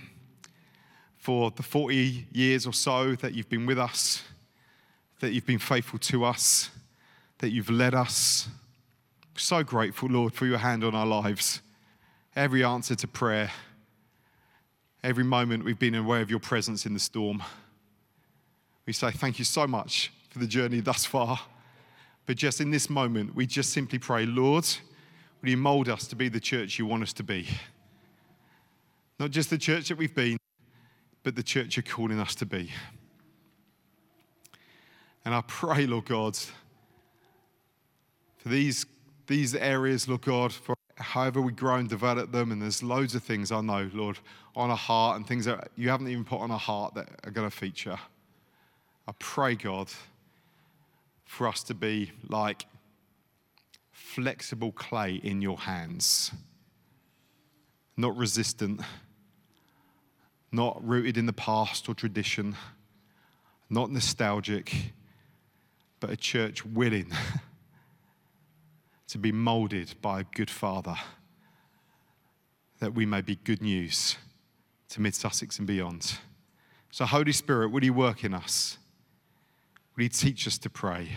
for 1.17 1.53
the 1.53 1.63
40 1.63 2.27
years 2.33 2.67
or 2.67 2.73
so 2.73 3.15
that 3.15 3.33
you've 3.33 3.49
been 3.49 3.65
with 3.65 3.79
us, 3.79 4.25
that 5.21 5.31
you've 5.31 5.47
been 5.47 5.61
faithful 5.61 6.01
to 6.01 6.25
us, 6.25 6.71
that 7.39 7.51
you've 7.51 7.71
led 7.71 7.95
us. 7.95 8.49
So 9.37 9.63
grateful, 9.63 10.09
Lord, 10.09 10.35
for 10.35 10.47
your 10.47 10.59
hand 10.59 10.83
on 10.83 10.93
our 10.93 11.07
lives. 11.07 11.61
Every 12.35 12.65
answer 12.65 12.97
to 12.97 13.07
prayer, 13.07 13.53
every 15.05 15.23
moment 15.23 15.65
we've 15.65 15.79
been 15.79 15.95
aware 15.95 16.23
of 16.23 16.31
your 16.31 16.41
presence 16.41 16.87
in 16.87 16.95
the 16.95 16.99
storm. 16.99 17.41
We 18.85 18.93
say 18.93 19.13
thank 19.13 19.39
you 19.39 19.45
so 19.45 19.69
much 19.69 20.13
for 20.31 20.41
the 20.41 20.49
journey 20.49 20.81
thus 20.81 21.05
far. 21.05 21.39
But 22.31 22.37
just 22.37 22.61
in 22.61 22.71
this 22.71 22.89
moment, 22.89 23.35
we 23.35 23.45
just 23.45 23.73
simply 23.73 23.99
pray, 23.99 24.25
Lord, 24.25 24.65
will 25.43 25.49
you 25.49 25.57
mold 25.57 25.89
us 25.89 26.07
to 26.07 26.15
be 26.15 26.29
the 26.29 26.39
church 26.39 26.79
you 26.79 26.87
want 26.87 27.03
us 27.03 27.13
to 27.15 27.25
be? 27.25 27.49
Not 29.19 29.33
just 29.33 29.51
the 29.51 29.59
church 29.59 29.89
that 29.89 29.99
we've 29.99 30.15
been, 30.15 30.39
but 31.25 31.35
the 31.35 31.43
church 31.43 31.77
you're 31.77 31.83
calling 31.83 32.21
us 32.21 32.37
to 32.37 32.47
be. 32.47 32.71
And 35.25 35.35
I 35.35 35.43
pray, 35.49 35.89
Lord 35.89 36.05
God, 36.05 36.39
for 38.37 38.49
these, 38.49 38.87
these 39.27 39.57
areas, 39.57 40.07
Lord 40.07 40.21
God, 40.21 40.53
for 40.53 40.77
however 40.99 41.41
we 41.41 41.51
grow 41.51 41.79
and 41.79 41.89
develop 41.89 42.31
them, 42.31 42.53
and 42.53 42.63
there's 42.63 42.81
loads 42.81 43.17
of 43.17 43.25
things 43.25 43.51
I 43.51 43.61
know, 43.61 43.91
Lord, 43.93 44.21
on 44.55 44.71
our 44.71 44.77
heart 44.77 45.17
and 45.17 45.27
things 45.27 45.47
that 45.47 45.71
you 45.75 45.89
haven't 45.89 46.07
even 46.07 46.25
put 46.25 46.39
on 46.39 46.53
our 46.53 46.61
heart 46.61 46.95
that 46.95 47.09
are 47.25 47.33
going 47.33 47.51
to 47.51 47.57
feature. 47.57 47.99
I 49.09 49.13
pray, 49.19 49.57
God, 49.57 49.89
for 51.31 51.47
us 51.47 51.63
to 51.63 51.75
be 51.75 52.11
like 52.29 52.67
flexible 53.93 54.73
clay 54.73 55.15
in 55.15 55.41
your 55.41 55.57
hands, 55.57 56.33
not 57.97 58.17
resistant, 58.17 58.81
not 60.51 60.77
rooted 60.85 61.17
in 61.17 61.27
the 61.27 61.33
past 61.33 61.89
or 61.89 61.95
tradition, 61.95 62.57
not 63.71 63.93
nostalgic, 63.93 64.75
but 66.01 66.11
a 66.11 66.17
church 66.17 66.67
willing 66.67 67.13
to 69.07 69.17
be 69.17 69.31
molded 69.31 69.95
by 70.03 70.21
a 70.21 70.25
good 70.35 70.51
father, 70.51 70.97
that 72.81 72.93
we 72.93 73.07
may 73.07 73.21
be 73.21 73.37
good 73.37 73.63
news 73.63 74.17
to 74.89 75.01
Mid 75.01 75.15
Sussex 75.15 75.59
and 75.59 75.67
beyond. 75.69 76.19
So, 76.91 77.05
Holy 77.05 77.33
Spirit, 77.33 77.69
would 77.69 77.85
you 77.85 77.93
work 77.93 78.25
in 78.25 78.35
us? 78.35 78.79
Would 80.01 80.05
you 80.05 80.31
teach 80.31 80.47
us 80.47 80.57
to 80.57 80.71
pray? 80.71 81.09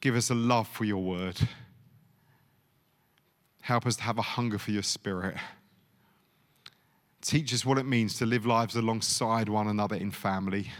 Give 0.00 0.16
us 0.16 0.30
a 0.30 0.34
love 0.34 0.66
for 0.66 0.84
your 0.84 1.00
word. 1.00 1.38
Help 3.60 3.86
us 3.86 3.94
to 3.98 4.02
have 4.02 4.18
a 4.18 4.22
hunger 4.22 4.58
for 4.58 4.72
your 4.72 4.82
spirit. 4.82 5.36
Teach 7.22 7.54
us 7.54 7.64
what 7.64 7.78
it 7.78 7.86
means 7.86 8.18
to 8.18 8.26
live 8.26 8.44
lives 8.44 8.74
alongside 8.74 9.48
one 9.48 9.68
another 9.68 9.94
in 9.94 10.10
family. 10.10 10.72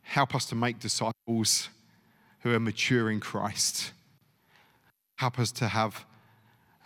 Help 0.00 0.34
us 0.34 0.46
to 0.46 0.54
make 0.54 0.78
disciples 0.78 1.68
who 2.40 2.54
are 2.54 2.58
mature 2.58 3.10
in 3.10 3.20
Christ. 3.20 3.92
Help 5.16 5.38
us 5.38 5.52
to 5.52 5.68
have 5.68 6.06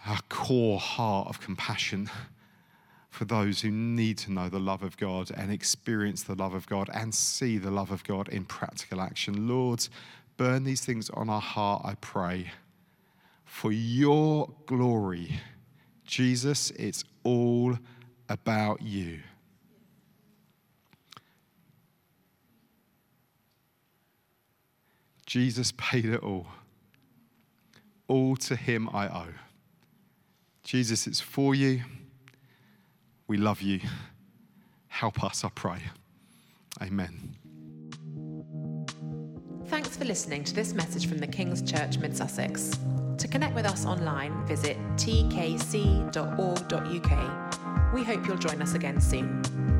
a 0.04 0.18
core 0.28 0.80
heart 0.80 1.28
of 1.28 1.40
compassion 1.40 2.10
for 3.10 3.24
those 3.24 3.60
who 3.60 3.70
need 3.70 4.16
to 4.18 4.32
know 4.32 4.48
the 4.48 4.60
love 4.60 4.82
of 4.82 4.96
God 4.96 5.30
and 5.36 5.52
experience 5.52 6.22
the 6.22 6.36
love 6.36 6.54
of 6.54 6.66
God 6.66 6.88
and 6.94 7.12
see 7.12 7.58
the 7.58 7.70
love 7.70 7.90
of 7.90 8.04
God 8.04 8.28
in 8.28 8.44
practical 8.44 9.00
action. 9.00 9.48
Lord, 9.48 9.86
burn 10.36 10.64
these 10.64 10.84
things 10.84 11.10
on 11.10 11.28
our 11.28 11.40
heart, 11.40 11.82
I 11.84 11.96
pray. 11.96 12.52
For 13.44 13.72
your 13.72 14.48
glory, 14.66 15.40
Jesus, 16.06 16.70
it's 16.70 17.04
all 17.24 17.76
about 18.28 18.80
you. 18.80 19.20
Jesus 25.26 25.72
paid 25.76 26.06
it 26.06 26.22
all. 26.22 26.46
All 28.08 28.36
to 28.36 28.56
him 28.56 28.88
I 28.92 29.08
owe. 29.08 29.34
Jesus, 30.64 31.06
it's 31.06 31.20
for 31.20 31.54
you. 31.54 31.82
We 33.30 33.36
love 33.36 33.62
you. 33.62 33.78
Help 34.88 35.22
us, 35.22 35.44
I 35.44 35.50
pray. 35.50 35.78
Amen. 36.82 37.36
Thanks 39.66 39.96
for 39.96 40.04
listening 40.04 40.42
to 40.42 40.52
this 40.52 40.74
message 40.74 41.06
from 41.06 41.18
the 41.18 41.28
King's 41.28 41.62
Church 41.62 41.96
Mid 41.98 42.16
Sussex. 42.16 42.76
To 43.18 43.28
connect 43.28 43.54
with 43.54 43.66
us 43.66 43.86
online, 43.86 44.44
visit 44.48 44.76
tkc.org.uk. 44.96 45.54
We 47.94 48.02
hope 48.02 48.26
you'll 48.26 48.36
join 48.36 48.60
us 48.60 48.74
again 48.74 49.00
soon. 49.00 49.79